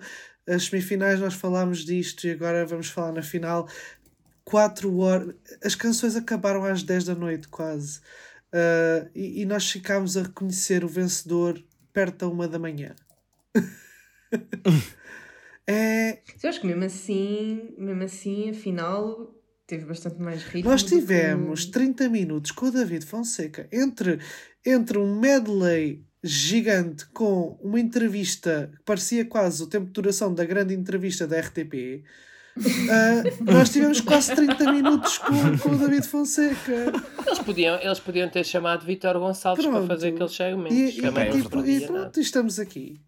[0.48, 3.68] As semifinais nós falámos disto e agora vamos falar na final.
[4.44, 5.34] 4 horas.
[5.64, 8.00] As canções acabaram às 10 da noite, quase.
[8.52, 11.62] Ah, e, e nós ficámos a reconhecer o vencedor
[11.92, 12.94] perto da uma da manhã.
[15.66, 19.34] é, Eu acho que mesmo assim, mesmo assim, afinal,
[19.66, 20.70] teve bastante mais ritmo.
[20.70, 24.18] nós do que- tivemos 30 minutos com o David Fonseca entre,
[24.64, 30.44] entre um medley gigante com uma entrevista que parecia quase o tempo de duração da
[30.44, 32.04] grande entrevista da RTP.
[32.90, 36.92] ah, nós tivemos quase 30 minutos com, com o David Fonseca.
[37.26, 39.86] Eles podiam, eles podiam ter chamado Vítor Gonçalves Pronto.
[39.86, 40.76] para fazer aqueles segmentos.
[40.76, 41.92] E, e, não e- e nada.
[41.92, 43.00] pronto, e estamos aqui.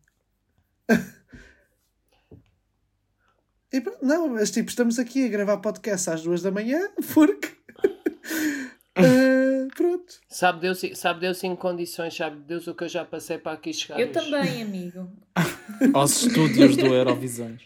[3.73, 7.49] E pronto, não, mas tipo, estamos aqui a gravar podcast às duas da manhã porque.
[8.97, 9.03] ah,
[9.69, 10.15] pronto.
[10.29, 13.73] Sabe Deus, sabe Deus em condições, sabe Deus o que eu já passei para aqui
[13.73, 14.13] chegar Eu hoje.
[14.15, 15.09] também, amigo.
[15.95, 17.63] Aos estúdios do Eurovisões.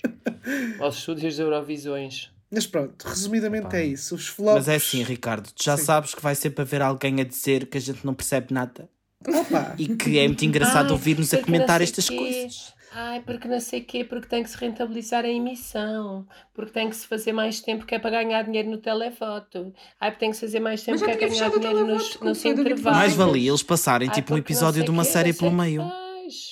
[0.78, 2.30] Aos estúdios de Eurovisões.
[2.50, 3.76] Mas pronto, resumidamente Pá.
[3.78, 4.14] é isso.
[4.14, 4.54] Os flops.
[4.54, 5.84] Mas é assim, Ricardo, tu já Sim.
[5.84, 8.88] sabes que vai sempre haver alguém a dizer que a gente não percebe nada.
[9.26, 9.74] Opa!
[9.76, 12.72] E que é muito engraçado Ai, ouvir-nos a comentar estas coisas.
[12.92, 16.96] Ai, porque não sei quê, porque tem que se rentabilizar a emissão, porque tem que
[16.96, 19.72] se fazer mais tempo que é para ganhar dinheiro no televoto.
[20.00, 22.44] Ai, porque tem que se fazer mais tempo que é tinha ganhar dinheiro nos, nos
[22.44, 22.98] intervalos.
[22.98, 25.82] Mais valia eles passarem Ai, tipo um episódio de uma quê, série pelo meio.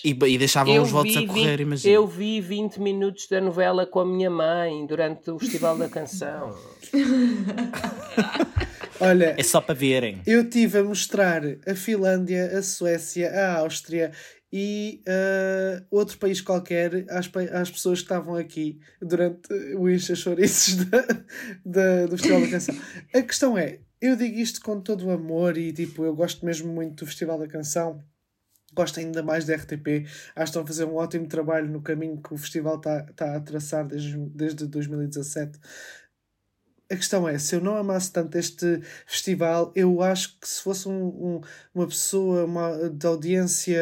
[0.02, 1.94] E, e deixavam Eu os votos a correr, 20 imagina.
[1.94, 6.56] Eu vi 20 minutos da novela com a minha mãe durante o Festival da Canção.
[8.98, 10.22] Olha, É só para verem.
[10.26, 14.10] eu tive a mostrar a Finlândia, a Suécia, a Áustria
[14.58, 20.14] e ah, outro país qualquer às, às pessoas que estavam aqui durante o Incha
[20.90, 21.02] da,
[21.64, 22.74] da- do Festival da Canção.
[23.14, 26.72] A questão é, eu digo isto com todo o amor e tipo, eu gosto mesmo
[26.72, 28.02] muito do Festival da Canção.
[28.74, 30.04] Gosto ainda mais da RTP.
[30.06, 33.36] Acho que estão a fazer um ótimo trabalho no caminho que o festival está tá
[33.36, 35.58] a traçar desde, desde 2017.
[36.90, 40.88] A questão é, se eu não amasse tanto este festival, eu acho que se fosse
[40.88, 41.40] um, um-
[41.74, 43.80] uma pessoa uma, de audiência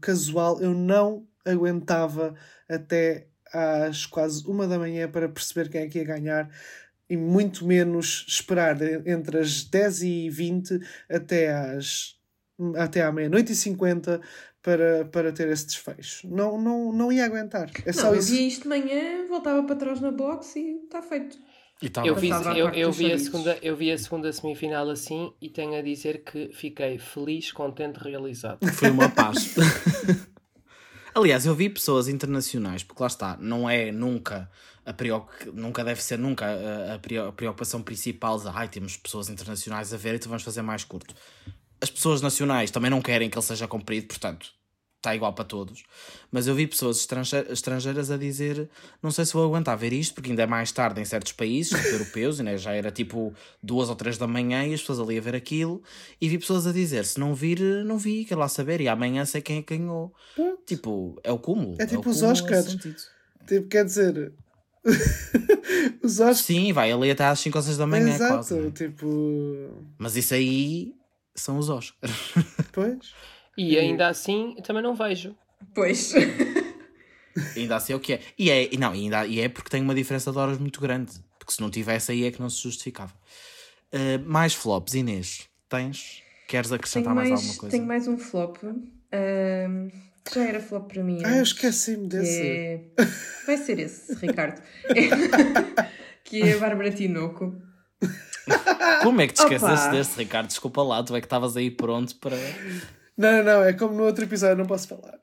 [0.00, 2.34] casual, eu não aguentava
[2.68, 6.50] até às quase uma da manhã para perceber quem é que ia ganhar
[7.08, 8.76] e muito menos esperar
[9.06, 12.18] entre as 10 e 20 até às
[12.76, 14.20] até à meia-noite e 50
[14.62, 16.28] para, para ter esse desfecho.
[16.28, 17.70] Não, não, não ia aguentar.
[17.86, 18.30] É só Não, eu isso.
[18.32, 21.38] via isto de manhã, voltava para trás na box e está feito.
[21.88, 22.04] Tal.
[22.04, 25.78] Eu vi, eu, eu, vi a segunda, eu vi a segunda semifinal assim e tenho
[25.78, 28.58] a dizer que fiquei feliz, contente, realizado.
[28.74, 29.56] Foi uma paz.
[31.14, 34.50] Aliás, eu vi pessoas internacionais, porque lá está, não é nunca
[34.84, 35.50] a preocup...
[35.52, 40.14] nunca deve ser nunca a, a preocupação principal de ai, temos pessoas internacionais a ver,
[40.14, 41.14] então vamos fazer mais curto.
[41.80, 44.52] As pessoas nacionais também não querem que ele seja comprido, portanto,
[45.00, 45.82] está igual para todos.
[46.30, 48.68] Mas eu vi pessoas estrange- estrangeiras a dizer:
[49.02, 51.72] não sei se vou aguentar ver isto, porque ainda é mais tarde em certos países,
[51.92, 55.18] europeus, e né, já era tipo duas ou três da manhã e as pessoas ali
[55.18, 55.82] a ver aquilo.
[56.20, 59.24] E vi pessoas a dizer: se não vir, não vi, quero lá saber, e amanhã
[59.24, 60.14] sei quem é que ganhou.
[60.66, 61.76] Tipo, é o cúmulo.
[61.80, 62.76] É tipo o os Oscars.
[63.48, 64.32] Tipo, quer dizer,
[66.02, 66.40] os Oscars.
[66.40, 68.54] Sim, vai ali até às 5 ou 6 da manhã, Exato, quase.
[68.54, 68.70] né?
[68.70, 69.86] tipo.
[69.98, 70.94] Mas isso aí
[71.34, 72.12] são os Oscars.
[72.72, 73.14] Pois.
[73.62, 75.34] E ainda assim também não vejo.
[75.74, 76.14] Pois.
[77.56, 78.20] ainda assim é o que é.
[78.38, 81.12] E é, não, ainda, e é porque tem uma diferença de horas muito grande.
[81.38, 83.12] Porque se não tivesse aí é que não se justificava.
[83.92, 86.22] Uh, mais flops, Inês, tens?
[86.48, 87.76] Queres acrescentar mais, mais, alguma coisa?
[87.76, 88.56] tenho mais um flop.
[88.58, 91.20] que já era flop para mim.
[91.24, 92.42] Ah, eu esqueci-me que desse.
[92.42, 92.84] é-
[93.46, 94.62] Vai ser esse, Ricardo.
[96.24, 97.54] que é a Bárbara Tinoco.
[99.02, 99.54] Como é que te Opa!
[99.54, 100.48] esqueceste deste, Ricardo?
[100.48, 102.36] Desculpa lá, tu é que estavas aí pronto para.
[103.20, 105.20] Não, não, não, é como no outro episódio, não posso falar.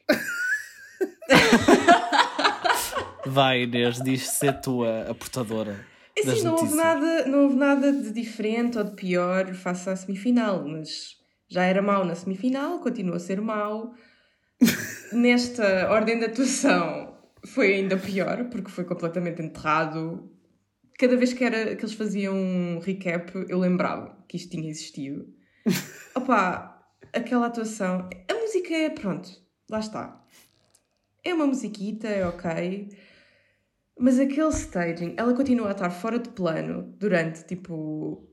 [3.26, 5.84] Vai, Inês, diz ser tu a, portadora.
[6.16, 9.96] É Assim, não houve, nada, não houve nada de diferente ou de pior face à
[9.96, 11.16] semifinal, mas
[11.50, 13.96] já era mau na semifinal, continua a ser mau.
[15.12, 17.18] Nesta ordem de atuação
[17.48, 20.32] foi ainda pior, porque foi completamente enterrado.
[21.00, 25.26] Cada vez que, era, que eles faziam um recap, eu lembrava que isto tinha existido.
[26.16, 26.77] Opa,
[27.14, 28.10] aquela atuação.
[28.30, 29.30] A música é, pronto,
[29.70, 30.24] lá está.
[31.24, 32.90] É uma musiquita, é ok.
[34.00, 38.28] Mas aquele staging, ela continua a estar fora de plano durante tipo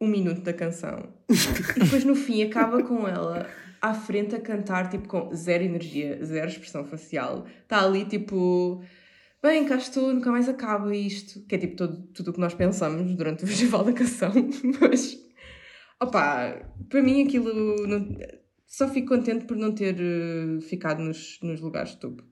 [0.00, 1.12] um minuto da canção.
[1.28, 3.46] e depois no fim acaba com ela
[3.80, 7.46] à frente a cantar tipo com zero energia, zero expressão facial.
[7.62, 8.82] Está ali tipo,
[9.42, 11.40] bem, cá estou, nunca mais acaba isto.
[11.46, 14.32] Que é tipo todo, tudo o que nós pensamos durante o festival da canção.
[14.80, 15.18] Mas,
[16.02, 17.86] opá, para mim aquilo.
[17.86, 18.16] não-
[18.66, 22.22] só fico contente por não ter eh, ficado nos, nos lugares de topo.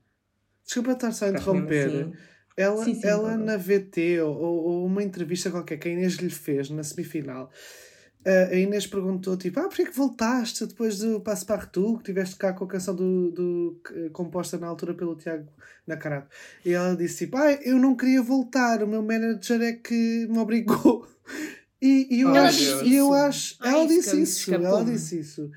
[0.65, 1.87] Desculpa estar só a interromper.
[1.89, 2.13] assim.
[2.57, 6.31] Ela, Sim, sim, ela na VT ou, ou- uma entrevista qualquer que a Inês lhe
[6.31, 7.51] fez na semifinal,
[8.25, 12.53] a Inês perguntou tipo, ah, porquê que voltaste depois do Passo Partout, que tiveste cá
[12.53, 15.49] com a canção do, do, que- composta na altura pelo Tiago
[15.87, 16.29] Nacarato?
[16.65, 20.39] E ela disse tipo, ah, eu não queria voltar, o meu manager é que me
[20.39, 21.07] obrigou.
[21.83, 23.13] E, e eu Ela acho, eu isso?
[23.15, 25.51] acho, Ah, ela isso disse isso, ela disse isso.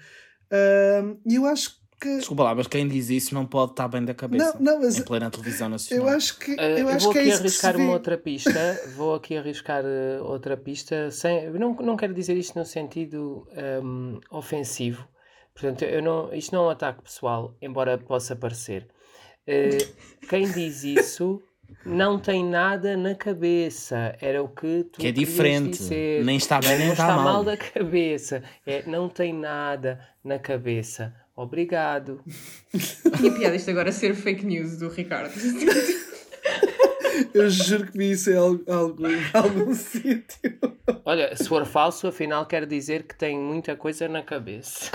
[0.52, 4.04] Ahm, E eu acho que Desculpa lá, mas quem diz isso não pode estar bem
[4.04, 4.54] da cabeça.
[4.60, 6.06] Não, não, mas Em plena televisão nacional.
[6.08, 7.94] eu acho que, Uh, eu eu acho vou que é aqui isso se arriscar uma
[7.94, 8.80] outra pista.
[8.96, 11.10] vou aqui arriscar uh, outra pista.
[11.12, 13.48] Sem, eu não, não quero dizer isto no sentido
[13.84, 15.08] um, ofensivo.
[15.54, 18.88] Portanto, eu não, isto não é um ataque pessoal, embora possa parecer.
[19.48, 21.42] Uh, quem diz isso
[21.86, 24.16] não tem nada na cabeça.
[24.22, 25.78] Era o que tu Que é diferente.
[25.78, 26.24] dizer.
[26.24, 27.24] Nem está bem, Não nem está está mal.
[27.26, 28.44] mal da cabeça.
[28.66, 31.14] É, não tem nada na cabeça.
[31.36, 32.22] Obrigado.
[33.20, 35.32] Que piada isto agora ser fake news do Ricardo.
[37.34, 40.60] Eu juro que vi isso em algum, algum, algum sítio.
[41.06, 44.90] Olha, se for falso, afinal quer dizer que tem muita coisa na cabeça.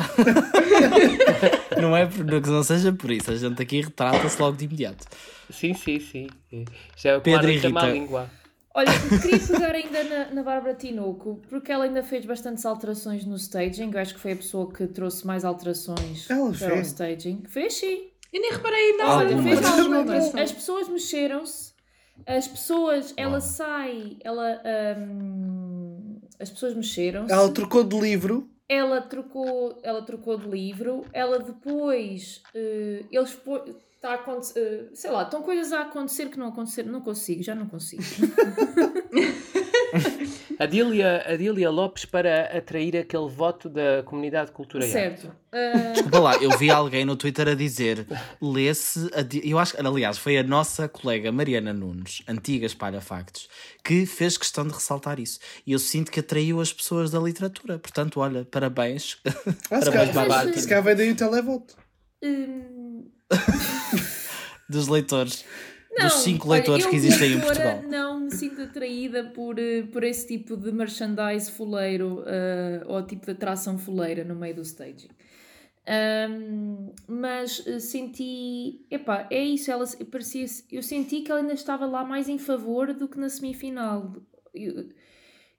[1.80, 5.04] não é por, que não seja por isso, a gente aqui retrata-se logo de imediato.
[5.50, 6.26] Sim, sim, sim.
[6.96, 7.86] Já é o que Pedro e Rita.
[7.86, 8.30] Língua.
[8.74, 13.34] Olha, queria pegar ainda na, na Bárbara Tinoco, porque ela ainda fez bastantes alterações no
[13.34, 13.90] staging.
[13.92, 16.86] Eu acho que foi a pessoa que trouxe mais alterações Ela para o fez?
[16.88, 17.42] staging.
[17.48, 18.08] Fez sim.
[18.32, 19.16] Eu nem reparei nada.
[19.16, 20.34] Olha, fez algumas.
[20.34, 21.72] As pessoas mexeram-se.
[22.26, 23.40] As pessoas, ela Uau.
[23.40, 24.60] sai, ela.
[24.98, 27.32] hum, as pessoas mexeram-se.
[27.32, 28.48] Ela trocou de livro.
[28.68, 33.34] Ela trocou, ela trocou de livro, ela depois, eh, eles
[34.00, 37.54] tá a eh, sei lá, estão coisas a acontecer que não aconteceram, não consigo, já
[37.54, 38.02] não consigo.
[40.59, 44.92] Adília, Adília Lopes para atrair aquele voto da comunidade de cultura arte.
[44.92, 45.32] certo.
[45.52, 48.06] Eh, Desculpa lá, eu vi alguém no Twitter a dizer:
[48.42, 49.09] lê-se.
[49.44, 53.48] Eu acho aliás, foi a nossa colega Mariana Nunes, antiga Espalha Factos,
[53.84, 55.38] que fez questão de ressaltar isso.
[55.66, 57.78] E eu sinto que atraiu as pessoas da literatura.
[57.78, 59.18] Portanto, olha, parabéns.
[59.70, 61.74] Ah, se Parabéns, se calhar veio daí o televoto.
[62.22, 63.09] hum,
[64.68, 65.44] dos leitores.
[65.99, 67.82] Não, dos cinco olha, leitores eu, que existem em Portugal.
[67.88, 73.26] Não me sinto atraída por, eh, por esse tipo de merchandise fuleiro eh, ou tipo
[73.26, 75.09] de atração fuleira no meio do staging.
[75.86, 81.86] Ahm, mas eh, senti, epá, é isso, ela parecia, eu senti que ela ainda estava
[81.86, 84.12] lá mais em favor do que na semifinal.
[84.55, 84.88] Eu-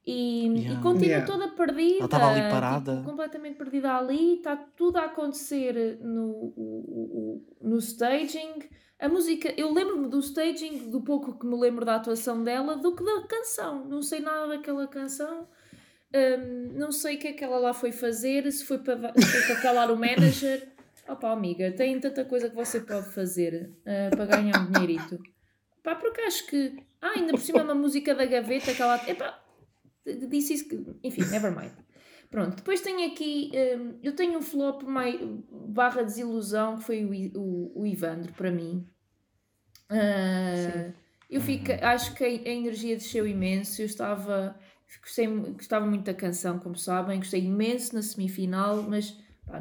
[0.06, 0.82] E, e Yeah.
[0.82, 1.26] continua Yeah.
[1.32, 1.98] toda perdida.
[1.98, 2.96] Ela estava ali parada.
[2.96, 8.54] tipo, completamente perdida ali, está tudo a acontecer no, o- o- o- no staging.
[9.00, 12.94] A música, eu lembro-me do staging, do pouco que me lembro da atuação dela, do
[12.94, 13.86] que da canção.
[13.86, 15.48] Não sei nada daquela canção.
[16.14, 19.26] Hum, não sei o que é que ela lá foi fazer, se foi para, se
[19.26, 20.68] foi para calar o manager.
[21.08, 25.18] Opa, amiga, tem tanta coisa que você pode fazer ah, para ganhar um dinheirito.
[25.82, 26.76] Pá, porque acho que.
[27.02, 29.02] Ah, ainda por cima é uma música da gaveta que ela.
[29.08, 29.42] Epá,
[30.06, 30.78] disse isso que.
[31.04, 31.72] Enfim, never mind.
[32.30, 33.52] Pronto, depois tenho aqui.
[33.54, 35.20] hum, eu tenho um flop mai,
[35.52, 38.88] barra desilusão que foi o, o, o Ivandro para mim.
[39.90, 40.92] Ah,
[41.30, 43.82] eu fico, acho que a, a energia desceu imenso.
[43.82, 44.60] Eu estava.
[45.02, 49.12] Gostei, gostava muito da canção, como sabem, gostei imenso na semifinal, mas
[49.46, 49.60] pá,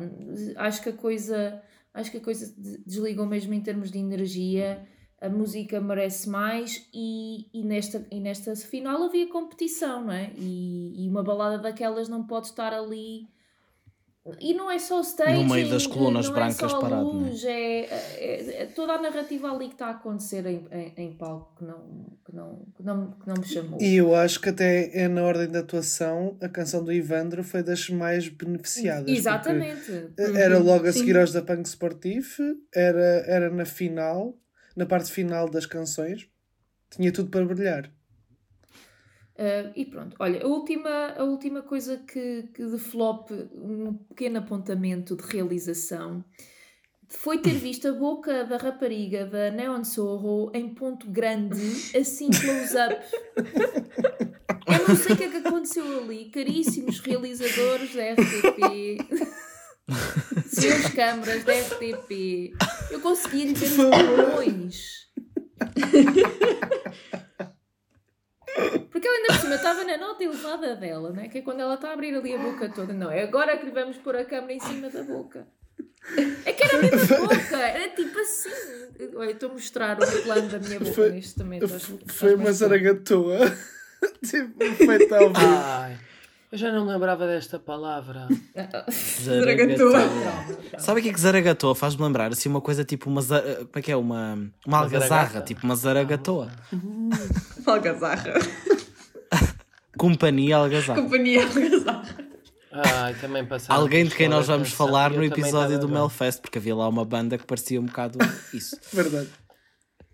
[0.57, 1.63] acho que a coisa
[1.93, 4.87] acho que a coisa de- desligou mesmo em termos de energia.
[5.21, 10.31] A música merece mais e, e, nesta, e nesta final havia competição, não é?
[10.37, 13.27] E, e uma balada daquelas não pode estar ali.
[14.41, 16.81] E não é só o staging, No meio das colunas não brancas é só a
[16.81, 17.13] parado, é?
[17.13, 21.13] luz, é, é- é toda a narrativa ali que está a acontecer em, em, em
[21.17, 21.79] palco que não,
[22.25, 23.81] que, não, que, não, que não me chamou.
[23.81, 27.63] E eu acho que até é na ordem da atuação, a canção do Ivandro foi
[27.63, 29.05] das mais beneficiadas.
[29.05, 30.11] porque Exatamente.
[30.19, 30.99] Era logo a Sim.
[31.01, 32.39] seguir aos da Punk Sportif,
[32.75, 34.37] era, era na final,
[34.79, 36.29] na parte final das canções,
[36.89, 37.93] tinha tudo para brilhar.
[39.35, 44.39] Uh, e pronto, olha, a última, a última coisa que, que de flop, um pequeno
[44.39, 46.25] apontamento de realização,
[47.09, 51.61] foi ter visto a boca da rapariga da Neon Sorro em ponto grande,
[51.97, 52.97] assim close-up.
[53.37, 58.99] Eu não sei o que é que aconteceu ali, caríssimos realizadores da RTP,
[60.47, 62.53] senhores câmaras da RTP,
[62.91, 65.09] eu conseguia ver os pulmões.
[68.91, 71.29] Porque ela ainda por cima estava na nota elevada dela, né?
[71.29, 72.93] que é quando ela está a abrir ali a boca toda.
[72.93, 75.47] Não, é agora que lhe vamos pôr a câmera em cima da boca.
[76.45, 78.51] É que era a mesma boca, era tipo assim.
[79.15, 81.63] Olha, estou a mostrar o plano da minha boca Foi- neste momento.
[81.65, 82.57] aos- F- aos Foi uma fãs.
[82.57, 83.39] zaragatoa.
[84.27, 85.41] tipo, feita ao vivo.
[85.47, 85.99] Ai,
[86.53, 88.27] eu já não lembrava desta palavra.
[89.23, 90.01] Zaragatoa.
[90.79, 91.75] Sabe o que é que zaragatoa?
[91.75, 93.21] Faz-me lembrar assim uma coisa tipo uma.
[93.23, 93.97] za- Como é que é?
[93.97, 95.47] Uma, uma algazarra, zaragata?
[95.47, 96.51] tipo uma zaragatoa.
[97.67, 98.35] Algazarra.
[99.99, 101.03] Companhia algazarra.
[101.03, 102.29] Companhia Algazarra.
[102.71, 105.89] Ai, também passaram Alguém de quem nós vamos falar Eu no episódio do.
[105.89, 108.19] Melfest, porque havia lá uma banda que parecia um bocado
[108.55, 108.77] isso.
[108.93, 109.29] Verdade.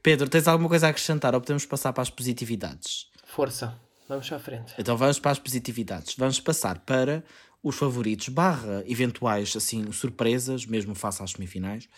[0.03, 3.07] Pedro, tens alguma coisa a acrescentar ou podemos passar para as positividades?
[3.27, 3.75] Força,
[4.09, 4.75] vamos à frente.
[4.79, 6.15] Então vamos para as positividades.
[6.17, 7.25] Vamos passar para
[7.63, 11.89] os favoritos barra eventuais assim surpresas, mesmo face às semifinais,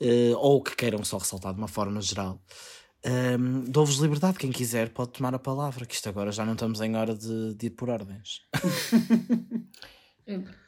[0.00, 2.40] eh, ou que queiram só ressaltar de uma forma geral.
[3.04, 6.80] Um, Dou-vos liberdade, quem quiser pode tomar a palavra, que isto agora já não estamos
[6.80, 8.40] em hora de, de ir por ordens.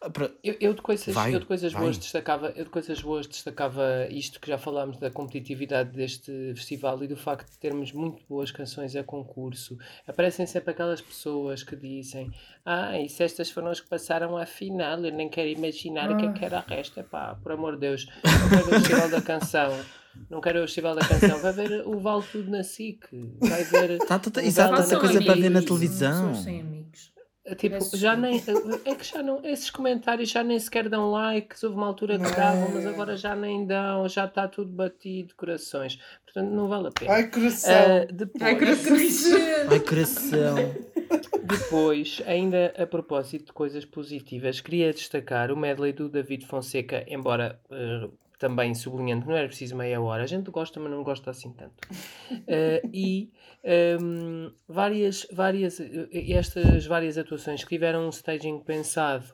[0.00, 1.82] Ah, para- Eu, eu de coisas, Vai, eu de coisas vai.
[1.82, 7.02] boas destacava, eu de coisas boas destacava isto que já falámos da competitividade deste festival
[7.02, 9.76] e do facto de termos muito boas canções a concurso.
[10.06, 12.30] Aparecem sempre aquelas pessoas que dizem:
[12.64, 16.16] Ah, e se estas foram as que passaram à final, eu nem quero imaginar o
[16.16, 16.98] que é que era a resto.
[17.00, 19.84] Epá, por amor de Deus, não quero o festival da canção.
[20.28, 23.04] Não quero o festival da canção, vai ver o Vale Tudo na SIC,
[23.38, 23.98] vai ver.
[23.98, 26.28] Tá, tá, tá, exato, coisa para ver na Televisão.
[26.30, 27.12] Pessoas sem amigos.
[27.56, 28.42] Tipo, já nem.
[28.84, 29.40] É que já não.
[29.44, 31.62] Esses comentários já nem sequer dão likes.
[31.62, 34.08] Houve uma altura que davam, mas agora já nem dão.
[34.08, 35.98] Já está tudo batido, corações.
[36.24, 37.12] Portanto, não vale a pena.
[37.12, 37.72] Ai, coração!
[37.72, 39.24] Uh, depois, Ai, corações!
[39.70, 40.56] Ai, coração!
[41.42, 47.58] Depois, ainda a propósito de coisas positivas, queria destacar o medley do David Fonseca, embora
[47.70, 51.30] uh, também sublinhando que não era preciso meia hora, a gente gosta, mas não gosta
[51.30, 51.74] assim tanto.
[52.30, 53.30] Uh, e
[53.64, 55.80] um, várias, várias,
[56.12, 59.24] estas várias atuações que tiveram um staging pensado,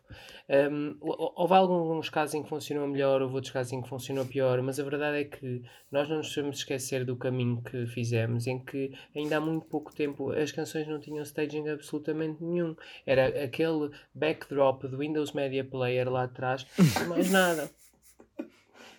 [0.48, 4.60] um, houve alguns casos em que funcionou melhor, houve outros casos em que funcionou pior,
[4.62, 8.58] mas a verdade é que nós não nos devemos esquecer do caminho que fizemos, em
[8.58, 12.74] que ainda há muito pouco tempo as canções não tinham staging absolutamente nenhum.
[13.06, 16.66] Era aquele backdrop do Windows Media Player lá atrás,
[17.08, 17.70] mais nada.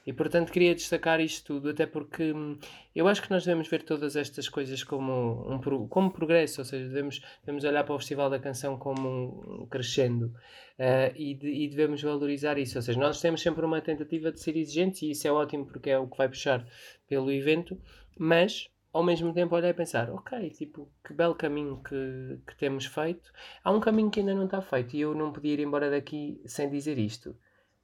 [0.06, 2.60] E portanto queria destacar isto tudo, até porque hum,
[2.96, 6.88] eu acho que nós devemos ver todas estas coisas como um como progresso, ou seja,
[6.88, 11.68] devemos, devemos olhar para o Festival da Canção como um crescendo uh, e, de, e,
[11.68, 12.78] devemos valorizar isso.
[12.78, 15.90] Ou seja, nós temos sempre uma tentativa de ser exigentes e isso é ótimo porque
[15.90, 16.64] é o que vai puxar
[17.08, 17.80] pelo evento,
[18.16, 22.86] mas ao mesmo tempo olhar e pensar, ok, tipo, que belo caminho que, que temos
[22.86, 23.30] feito.
[23.64, 26.40] Há um caminho que ainda não está feito e eu não podia ir embora daqui
[26.46, 27.36] sem dizer isto.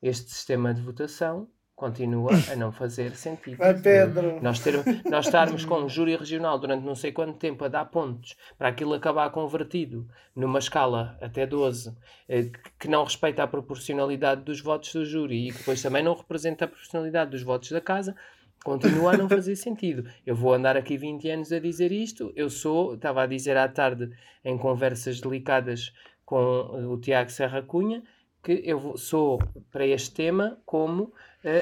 [0.02, 1.50] Este sistema de votação
[1.82, 3.58] continua a não fazer sentido.
[3.58, 4.40] Vai, Pedro!
[4.40, 4.76] Nós, ter,
[5.10, 8.68] nós estarmos com um júri regional durante não sei quanto tempo a dar pontos para
[8.68, 11.98] aquilo acabar convertido numa escala até 12,
[12.30, 16.14] eh, que não respeita a proporcionalidade dos votos do júri e que depois também não
[16.14, 18.16] representa a proporcionalidade dos votos da casa,
[18.64, 20.08] continua a não fazer sentido.
[20.24, 22.32] Eu vou andar aqui 20 anos a dizer isto.
[22.36, 24.12] Eu sou, estava a dizer à tarde
[24.46, 25.92] em conversas delicadas
[26.24, 28.04] com o Tiago Serra Cunha,
[28.44, 29.40] que eu sou
[29.72, 31.12] para este tema como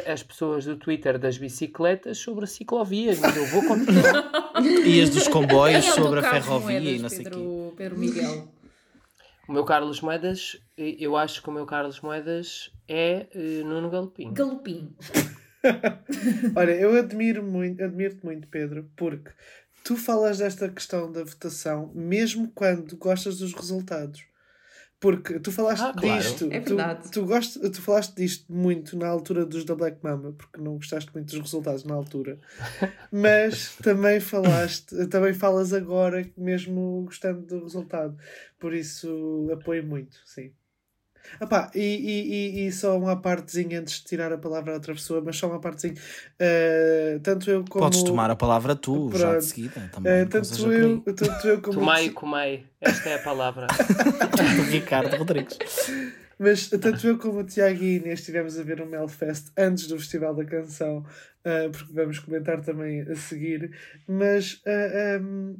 [0.05, 4.53] as pessoas do Twitter das bicicletas sobre ciclovias, mas eu vou continuar.
[4.85, 7.75] e as dos comboios é sobre a ferrovia Moedas, e não sei o quê.
[7.77, 8.47] Pedro Miguel.
[9.47, 14.31] O meu Carlos Moedas, eu acho que o meu Carlos Moedas é uh, Nuno Galopim.
[14.31, 14.93] Galopim.
[16.55, 19.31] Olha, eu admiro muito, admiro-te muito, Pedro, porque
[19.83, 24.28] tu falas desta questão da votação mesmo quando gostas dos resultados.
[24.99, 26.21] Porque tu falaste ah, claro.
[26.21, 27.03] disto, é verdade.
[27.03, 30.75] Tu, tu, gost, tu falaste disto muito na altura dos da Black Mamba, porque não
[30.75, 32.37] gostaste muito dos resultados na altura.
[33.09, 38.17] Mas também falaste, também falas agora, mesmo gostando do resultado.
[38.59, 40.51] Por isso apoio muito, sim.
[41.41, 45.21] Epá, e, e, e, só uma partezinha antes de tirar a palavra a outra pessoa,
[45.23, 45.93] mas só uma partezinha.
[45.93, 47.85] Uh, tanto eu como.
[47.85, 49.17] Podes tomar a palavra tu, Pronto.
[49.17, 49.89] já de seguida.
[49.91, 51.79] Também, uh, tanto, eu, tanto eu como.
[51.79, 52.65] Tomai, comei.
[52.81, 53.67] Esta é a palavra.
[54.69, 55.57] Ricardo Rodrigues.
[56.39, 59.99] Mas tanto eu como o Tiago e Inês estivemos a ver o Melfest antes do
[59.99, 63.71] Festival da Canção, uh, porque vamos comentar também a seguir.
[64.07, 65.57] Mas uh, um,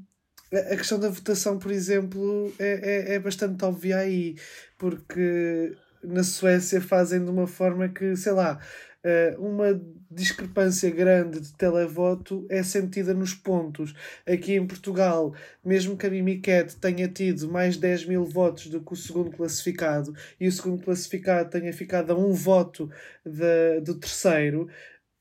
[0.52, 4.36] a questão da votação, por exemplo, é, é, é bastante óbvia aí,
[4.78, 8.60] porque na Suécia fazem de uma forma que, sei lá,
[9.04, 9.80] eh, uma
[10.12, 13.94] discrepância grande de televoto é sentida nos pontos.
[14.26, 15.34] Aqui em Portugal,
[15.64, 20.14] mesmo que a Mimiquete tenha tido mais 10 mil votos do que o segundo classificado
[20.40, 22.90] e o segundo classificado tenha ficado a um voto
[23.26, 24.68] de, do terceiro,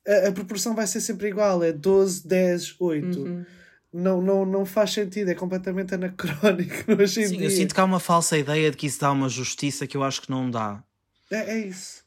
[0.07, 3.21] a, a proporção vai ser sempre igual: é 12, 10, 8.
[3.21, 3.45] Uhum
[3.93, 7.47] não, não, não faz sentido, é completamente anacrónico hoje em Sim, dia.
[7.47, 10.03] eu sinto que há uma falsa ideia de que isso dá uma justiça que eu
[10.03, 10.83] acho que não dá.
[11.31, 12.05] É, é isso.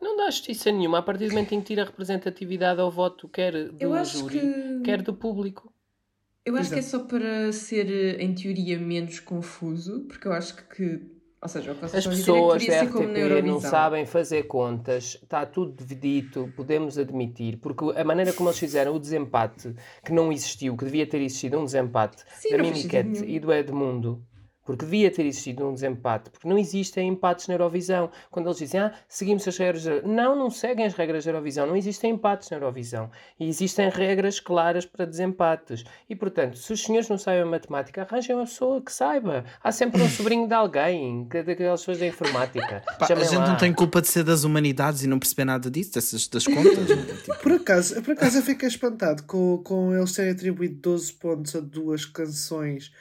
[0.00, 3.68] Não dá justiça nenhuma a partir do momento em que tira representatividade ao voto, quer
[3.68, 4.80] do júri, que...
[4.84, 5.72] quer do público.
[6.44, 6.74] Eu acho Exato.
[6.74, 11.00] que é só para ser, em teoria, menos confuso, porque eu acho que
[11.42, 16.52] ou seja, o que As pessoas da RTP não sabem fazer contas, está tudo dito,
[16.54, 19.74] podemos admitir, porque a maneira como eles fizeram o desempate,
[20.04, 24.24] que não existiu, que devia ter existido um desempate Sim, da Mimiquete e do Edmundo,
[24.64, 28.10] porque devia ter existido um desempate, porque não existem empates na Eurovisão.
[28.30, 29.84] Quando eles dizem, ah, seguimos as regras.
[30.04, 33.10] Não, não seguem as regras da Eurovisão, não existem empates na Eurovisão.
[33.38, 35.84] E existem regras claras para desempates.
[36.08, 39.44] E, portanto, se os senhores não sabem matemática, arranjem uma pessoa que saiba.
[39.62, 42.82] Há sempre um sobrinho de alguém, daquelas pessoas da informática.
[42.98, 43.48] Pá, a gente lá.
[43.48, 46.86] não tem culpa de ser das humanidades e não perceber nada disso, dessas, das contas.
[47.22, 47.38] tipo...
[47.42, 51.60] por, acaso, por acaso eu fiquei espantado com, com eles terem atribuído 12 pontos a
[51.60, 52.92] duas canções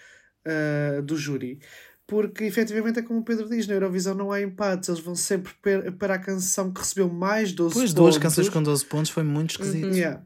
[0.47, 1.59] uh, do júri.
[2.07, 5.53] Porque efetivamente é como o Pedro diz, na Eurovisão não há empates, eles vão sempre
[5.97, 7.93] para a canção que recebeu mais 12 pois, pontos.
[7.93, 9.87] duas canções com 12 pontos foi muito esquisito.
[9.87, 9.93] Uhum.
[9.93, 10.21] Yeah.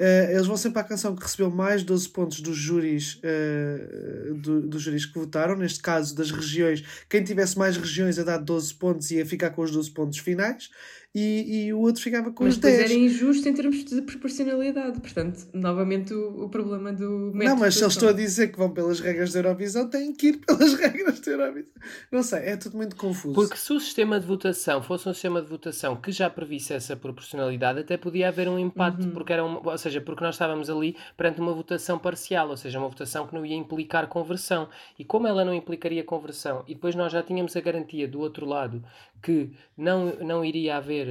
[0.00, 4.62] Uh, eles vão sempre à canção que recebeu mais 12 pontos dos júris, uh, do,
[4.62, 6.84] dos júris que votaram, neste caso das regiões.
[7.08, 10.70] Quem tivesse mais regiões a dar 12 pontos ia ficar com os 12 pontos finais.
[11.18, 12.90] E, e o outro ficava com Mas os depois 10.
[12.90, 15.00] era injusto em termos de proporcionalidade.
[15.00, 18.58] Portanto, novamente o, o problema do método Não, mas se eles estão a dizer que
[18.58, 21.70] vão pelas regras da Eurovisão, têm que ir pelas regras da Eurovisão.
[22.12, 23.34] Não sei, é tudo muito confuso.
[23.34, 26.94] Porque se o sistema de votação fosse um sistema de votação que já previsse essa
[26.96, 29.10] proporcionalidade, até podia haver um empate, Uhum.
[29.12, 32.78] porque era uma, ou seja, porque nós estávamos ali perante uma votação parcial, ou seja,
[32.78, 34.68] uma votação que não ia implicar conversão.
[34.98, 38.44] E como ela não implicaria conversão, e depois nós já tínhamos a garantia do outro
[38.46, 38.82] lado
[39.22, 41.07] que não, não iria haver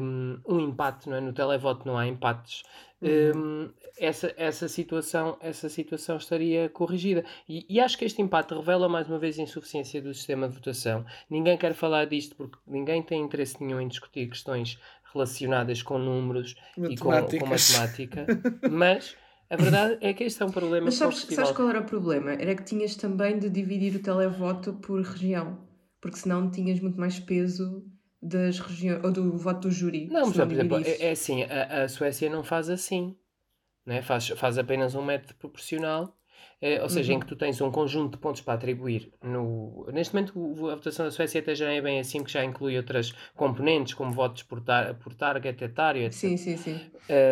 [0.00, 1.20] hum, um, empate, não é?
[1.20, 2.62] No televoto não há empates.
[3.02, 7.24] hum, essa, essa, situação, essa situação estaria corrigida.
[7.48, 10.54] E, e acho que este empate revela mais uma vez a insuficiência do sistema de
[10.54, 11.04] votação.
[11.28, 14.78] Ninguém quer falar disto porque ninguém tem interesse nenhum em discutir questões
[15.12, 18.26] relacionadas com números e com, com matemática,
[18.70, 19.16] mas
[19.50, 22.32] a verdade é que este é um problema Mas sabes, sabes qual era o problema?
[22.32, 25.58] Era que tinhas também de dividir o televoto por região.
[26.00, 27.84] Porque senão tinhas muito mais peso
[28.22, 30.06] das regiões, ou do voto do júri.
[30.08, 31.00] Não, mas, por exemplo, dividisses.
[31.00, 33.16] é, é assim, a, a Suécia não faz assim,
[33.86, 34.02] né?
[34.02, 36.16] faz, faz apenas um método proporcional,
[36.60, 37.16] eh, ou seja, Uhum.
[37.16, 39.10] em que tu tens um conjunto de pontos para atribuir.
[39.22, 39.86] No...
[39.92, 40.38] Neste momento,
[40.70, 44.12] a votação da Suécia até já é bem assim, que já inclui outras componentes, como
[44.12, 46.14] votos por, tar por target, etário, etc.
[46.14, 46.80] Sim, sim, sim.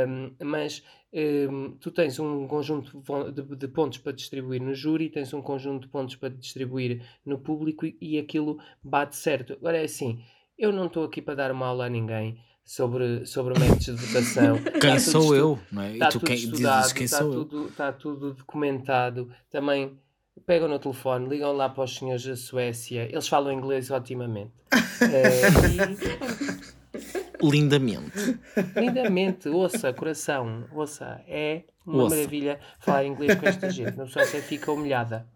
[0.08, 0.82] Um, mas
[1.12, 5.82] um, tu tens um conjunto de, de pontos para distribuir no júri, tens um conjunto
[5.82, 9.52] de pontos para distribuir no público e, e aquilo bate certo.
[9.54, 10.22] Agora é assim,
[10.58, 14.58] eu não estou aqui para dar uma aula a ninguém sobre, sobre métodos de votação.
[14.80, 15.58] Quem sou eu?
[15.70, 15.90] Não é?
[15.90, 17.44] E Está tu tudo quem, estudado, quem está, sou eu?
[17.44, 19.30] tudo, está tudo documentado.
[19.50, 19.98] Também
[20.44, 24.52] pegam no telefone, ligam lá para os senhores da Suécia, eles falam inglês otimamente.
[25.00, 26.04] Lindamente.
[26.06, 26.67] e
[27.42, 32.16] lindamente, ouça, coração, ouça, é uma Ouça.
[32.16, 33.96] maravilha falar inglês com esta gente.
[33.96, 35.26] Não só você fica humilhada.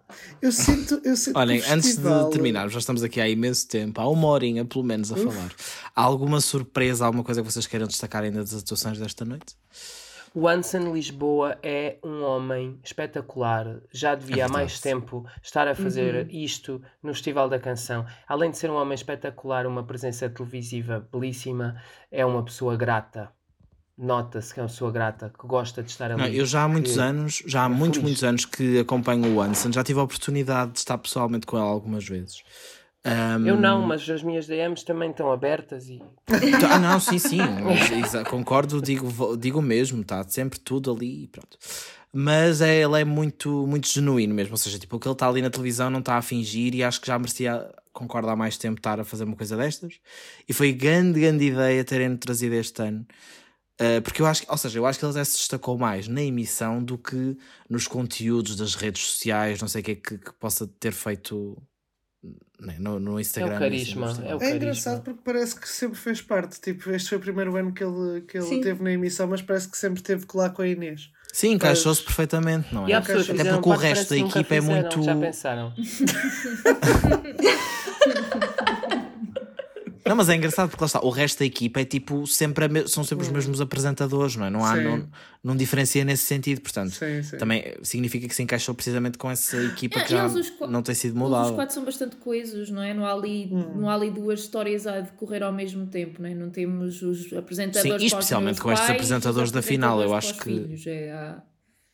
[0.41, 4.09] Eu sinto, eu sinto Olhem, antes de terminarmos, já estamos aqui há imenso tempo, há
[4.09, 5.51] uma horinha pelo menos a falar.
[5.97, 9.57] Há alguma surpresa, alguma coisa que vocês queiram destacar ainda das atuações desta noite?
[10.35, 13.81] O Anson Lisboa é um homem espetacular.
[13.93, 14.53] Já devia há verdade.
[14.53, 16.29] mais tempo estar a fazer Uhum.
[16.31, 18.07] isto no Festival da Canção.
[18.27, 21.77] Além de ser um homem espetacular, uma presença televisiva belíssima,
[22.11, 23.31] é uma pessoa grata.
[23.99, 26.21] Nota-se que é uma pessoa grata, que gosta de estar ali.
[26.23, 28.03] Não, eu já há muitos anos, já há é muitos, feliz.
[28.03, 31.67] muitos anos que acompanho o Anson, já tive a oportunidade de estar pessoalmente com ele
[31.67, 32.43] algumas vezes.
[33.05, 36.01] Ahm, Eu não, mas as minhas DMs também estão abertas e
[36.71, 37.39] Ah, não, sim, sim,
[38.31, 41.59] concordo, digo, digo mesmo, está sempre tudo ali e pronto.
[42.13, 45.27] Mas é, ele é muito, muito genuíno mesmo, ou seja, tipo, o que ele está
[45.29, 48.57] ali na televisão não está a fingir e acho que já merecia, concordo, há mais
[48.59, 49.99] tempo estar a fazer uma coisa destas.
[50.49, 53.07] E foi grande, grande ideia terem trazido este ano.
[53.81, 56.07] Uh, porque eu acho, que- ou seja, eu acho que ele até se destacou mais
[56.07, 57.37] na emissão do que
[57.69, 61.57] nos conteúdos das redes sociais, não sei o que é que, que possa ter feito
[62.63, 63.51] né, no, no Instagram.
[63.51, 64.57] É o assim, carisma, é o É carisma.
[64.57, 66.61] engraçado porque parece que sempre fez parte.
[66.61, 68.61] Tipo, este foi o primeiro ano que ele, que ele Sim.
[68.61, 71.11] teve na emissão, mas parece que sempre teve que lá com a Inês.
[71.33, 72.93] Sim, encaixou-se perfeitamente, não é?
[72.93, 75.03] Até fizeram porque o resto da equipa é fizeram, muito.
[75.03, 75.73] Já pensaram?
[80.05, 82.89] Não, mas é engraçado porque lá está, o resto da equipa é tipo sempre me-
[82.89, 84.51] são sempre os mesmos apresentadores, não é?
[84.51, 84.83] Não há, Sim.
[84.85, 85.09] não,
[85.45, 87.37] não diferencia nesse sentido, portanto, Sim, sim.
[87.37, 90.29] também significa que se encaixou precisamente com essa equipa Ah, que já
[90.69, 91.53] não tem sido Todos os mudada.
[91.55, 92.93] quatro são bastante coesos, não é?
[92.93, 93.75] Não há ali, Hum.
[93.77, 96.35] não há ali duas histórias a decorrer ao mesmo tempo, não é?
[96.35, 100.87] Não temos os apresentadores Sim, especialmente com estes apresentadores da final, eu acho que- filhos.
[100.87, 101.43] É, há,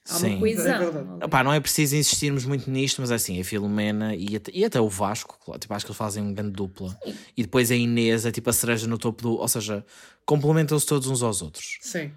[0.09, 0.31] há Sim.
[0.31, 0.73] uma coesão.
[0.73, 1.25] É ali.
[1.25, 4.65] Epá, não é preciso insistirmos muito nisto, mas é assim, a Filomena e até, e
[4.65, 6.97] até o Vasco, tipo, acho que eles fazem um grande dupla.
[7.37, 9.33] E depois a Inês é tipo a cereja no topo do.
[9.35, 9.85] Ou seja,
[10.25, 11.79] complementam-se todos uns aos outros.
[11.81, 12.13] Sim.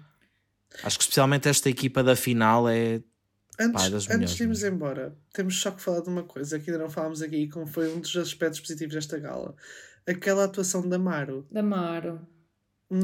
[0.82, 3.02] Acho que especialmente esta equipa da final é.
[3.60, 6.70] Antes, Pá, das antes de irmos embora, temos só que falar de uma coisa que
[6.70, 9.54] ainda não falámos aqui, como foi um dos aspectos positivos desta gala.
[10.06, 11.46] Aquela atuação da Maro.
[11.50, 12.26] Da Maro.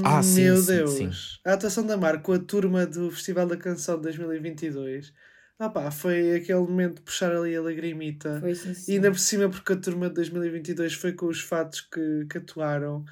[0.04, 0.90] Ah, sim, Meu sim, Deus!
[0.92, 1.10] sim.
[1.44, 5.12] A atuação da Maro com a turma do Festival da Canção de 2022.
[5.58, 8.38] Ah pá, foi aquele momento de puxar ali a lagrimita.
[8.40, 8.92] Foi sim, sim.
[8.92, 12.38] E ainda por cima, porque a turma de 2022 foi com os fatos que, que
[12.38, 13.04] atuaram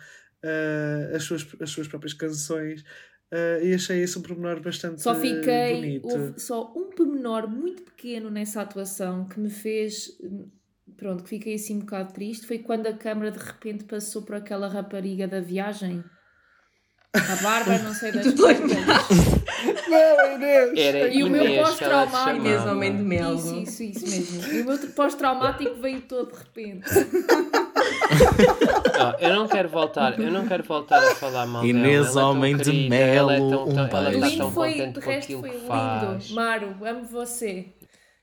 [0.45, 2.85] ah, as, suas, as suas próprias canções.
[3.33, 5.75] ah, e achei isso um pormenor bastante Só fiquei.
[5.75, 6.09] bonito.
[6.09, 10.11] Houve só um pormenor muito pequeno nessa atuação que me fez.
[10.97, 12.47] Pronto, que fiquei assim um bocado triste.
[12.47, 16.05] Foi quando a câmara de repente passou por aquela rapariga da viagem.
[17.17, 18.77] A Bárbara, não sei das quantas.
[19.89, 20.73] Não, Inês!
[20.79, 22.37] Era E o meu pós-traumático.
[22.47, 22.67] Inês.
[22.67, 23.37] Homem de Melo.
[23.63, 24.07] Isso, isso, isso
[24.37, 24.53] mesmo.
[24.53, 26.85] E o meu pós-traumático veio todo de repente.
[29.21, 31.71] Eu não quero voltar, eu não quero voltar a falar mal dela.
[31.79, 34.17] Inês, Ela é homem de querida, ela é melo, tão- um tão- ela beijo.
[34.17, 35.67] está Lindo tão foi, contente de com resto aquilo foi que lindo.
[35.69, 36.31] faz.
[36.31, 37.67] Maro, amo você.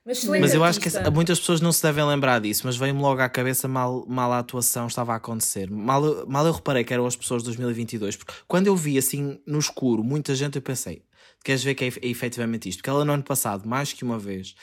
[0.06, 3.22] Mas, Mas eu acho que muitas pessoas não se devem lembrar disso, mas veio-me logo
[3.22, 5.70] à cabeça mal, mal a atuação estava a acontecer.
[5.72, 8.98] Mal, eu- mal eu reparei que eram as pessoas de 2022, porque quando eu vi
[8.98, 11.02] assim no escuro muita gente, eu pensei,
[11.44, 12.80] queres ver que é, é efetivamente isto?
[12.80, 14.56] Porque ela no ano passado, mais que uma vez,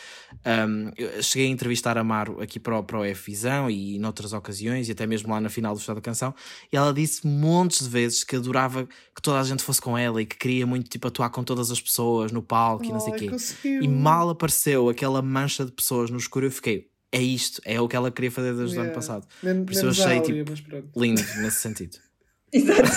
[0.97, 4.33] eu cheguei a entrevistar a Maro aqui para o, para o F Visão e noutras
[4.33, 6.35] ocasiões, e até mesmo lá na final do Estado da Canção,
[6.72, 10.22] e ela disse montes de vezes que adorava que toda a gente fosse com ela
[10.22, 13.12] e que queria muito tipo, atuar com todas as pessoas no palco e não sei
[13.12, 13.28] o quê.
[13.28, 13.83] conseguiu.
[13.83, 17.89] E mal apareceu aquela mancha de pessoas no escuro, eu fiquei, é isto, é o
[17.89, 19.26] que ela queria fazer desde o ano passado.
[19.43, 20.53] Men Por isso eu achei, tipo.
[20.97, 21.99] Lindo nesse sentido.
[22.53, 22.91] Exato.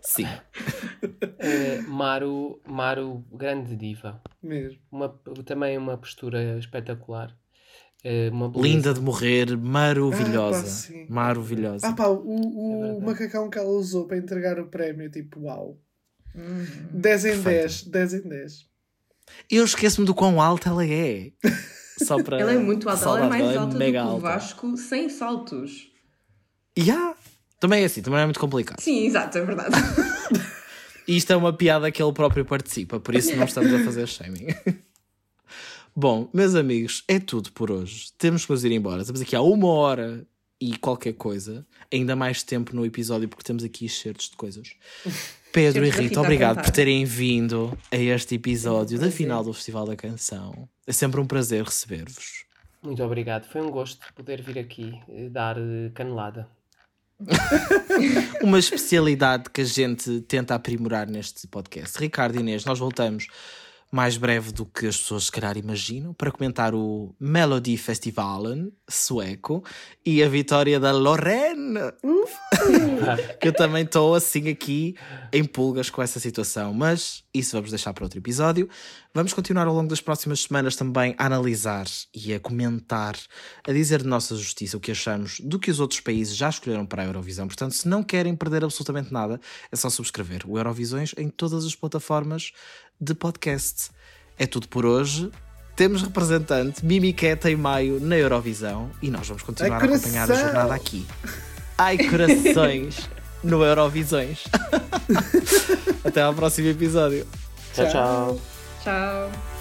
[0.00, 0.26] Sim.
[1.38, 4.20] Eh, Maru, Maru, grande diva.
[4.42, 4.78] Mesmo.
[4.90, 5.08] Uma,
[5.44, 7.36] também uma postura espetacular.
[8.04, 8.52] Eh, uma.
[8.56, 10.62] Linda de morrer, Ah, maravilhosa.
[10.62, 11.06] pá, sim.
[11.08, 11.86] maravilhosa.
[11.88, 13.04] Ah pá, o, É o verdade.
[13.06, 15.78] macacão que ela usou para entregar o prémio, tipo, uau.
[16.34, 16.66] Uhum.
[16.92, 17.60] 10 em Perfeita.
[17.62, 18.66] 10, 10 em 10.
[19.50, 21.32] Eu esqueço-me do quão alta ela é.
[22.04, 22.38] Só para.
[22.38, 24.18] Ela é muito alta, ela é mais alta do que o.
[24.18, 25.90] Vasco sem saltos.
[26.78, 27.16] Yeah.
[27.58, 28.80] Também é assim, também é muito complicado.
[28.80, 29.74] Sim, exato, é verdade.
[31.06, 34.06] E isto é uma piada que ele próprio participa, por isso não estamos a fazer
[34.08, 34.48] shaming.
[35.94, 38.12] Bom, meus amigos, é tudo por hoje.
[38.18, 39.00] Temos que nos ir embora.
[39.00, 40.26] Estamos aqui há uma hora
[40.60, 41.66] e qualquer coisa.
[41.90, 44.74] Ainda mais tempo no episódio, porque temos aqui excertos de coisas.
[45.52, 49.16] Pedro e da Rita, obrigado por terem vindo a este episódio da prazer.
[49.16, 50.68] final do Festival da Canção.
[50.86, 52.44] É sempre um prazer receber-vos.
[52.82, 53.46] Muito obrigado.
[53.46, 56.46] Foi um gosto poder vir aqui eh, dar eh, canelada.
[58.42, 61.98] uma especialidade que a gente tenta aprimorar neste podcast.
[61.98, 63.28] Ricardo Inês, nós voltamos
[63.90, 69.64] mais breve do que as pessoas se calhar imaginam para comentar o Melody Festivalen sueco
[70.04, 71.80] e a vitória da Lorraine.
[73.40, 74.96] que eu também estou assim aqui
[75.32, 78.68] em pulgas com essa situação, mas isso vamos deixar para outro episódio.
[79.14, 83.16] Vamos continuar ao longo das próximas semanas também a analisar e a comentar,
[83.66, 86.84] a dizer de nossa justiça o que achamos do que os outros países já escolheram
[86.84, 87.46] para a Eurovisão.
[87.46, 89.40] Portanto, se não querem perder absolutamente nada,
[89.72, 92.52] é só subscrever o Eurovisões em todas as plataformas
[93.00, 93.90] de podcast.
[94.38, 95.30] É tudo por hoje.
[95.74, 100.34] Temos representante Mimiqueta em maio na Eurovisão e nós vamos continuar Ai, a acompanhar a
[100.34, 101.06] jornada aqui.
[101.76, 103.10] Ai, corações
[103.44, 104.44] no Eurovisões.
[106.02, 107.26] Até ao próximo episódio.
[107.74, 108.40] Tchau, tchau.
[108.82, 109.55] Tchau.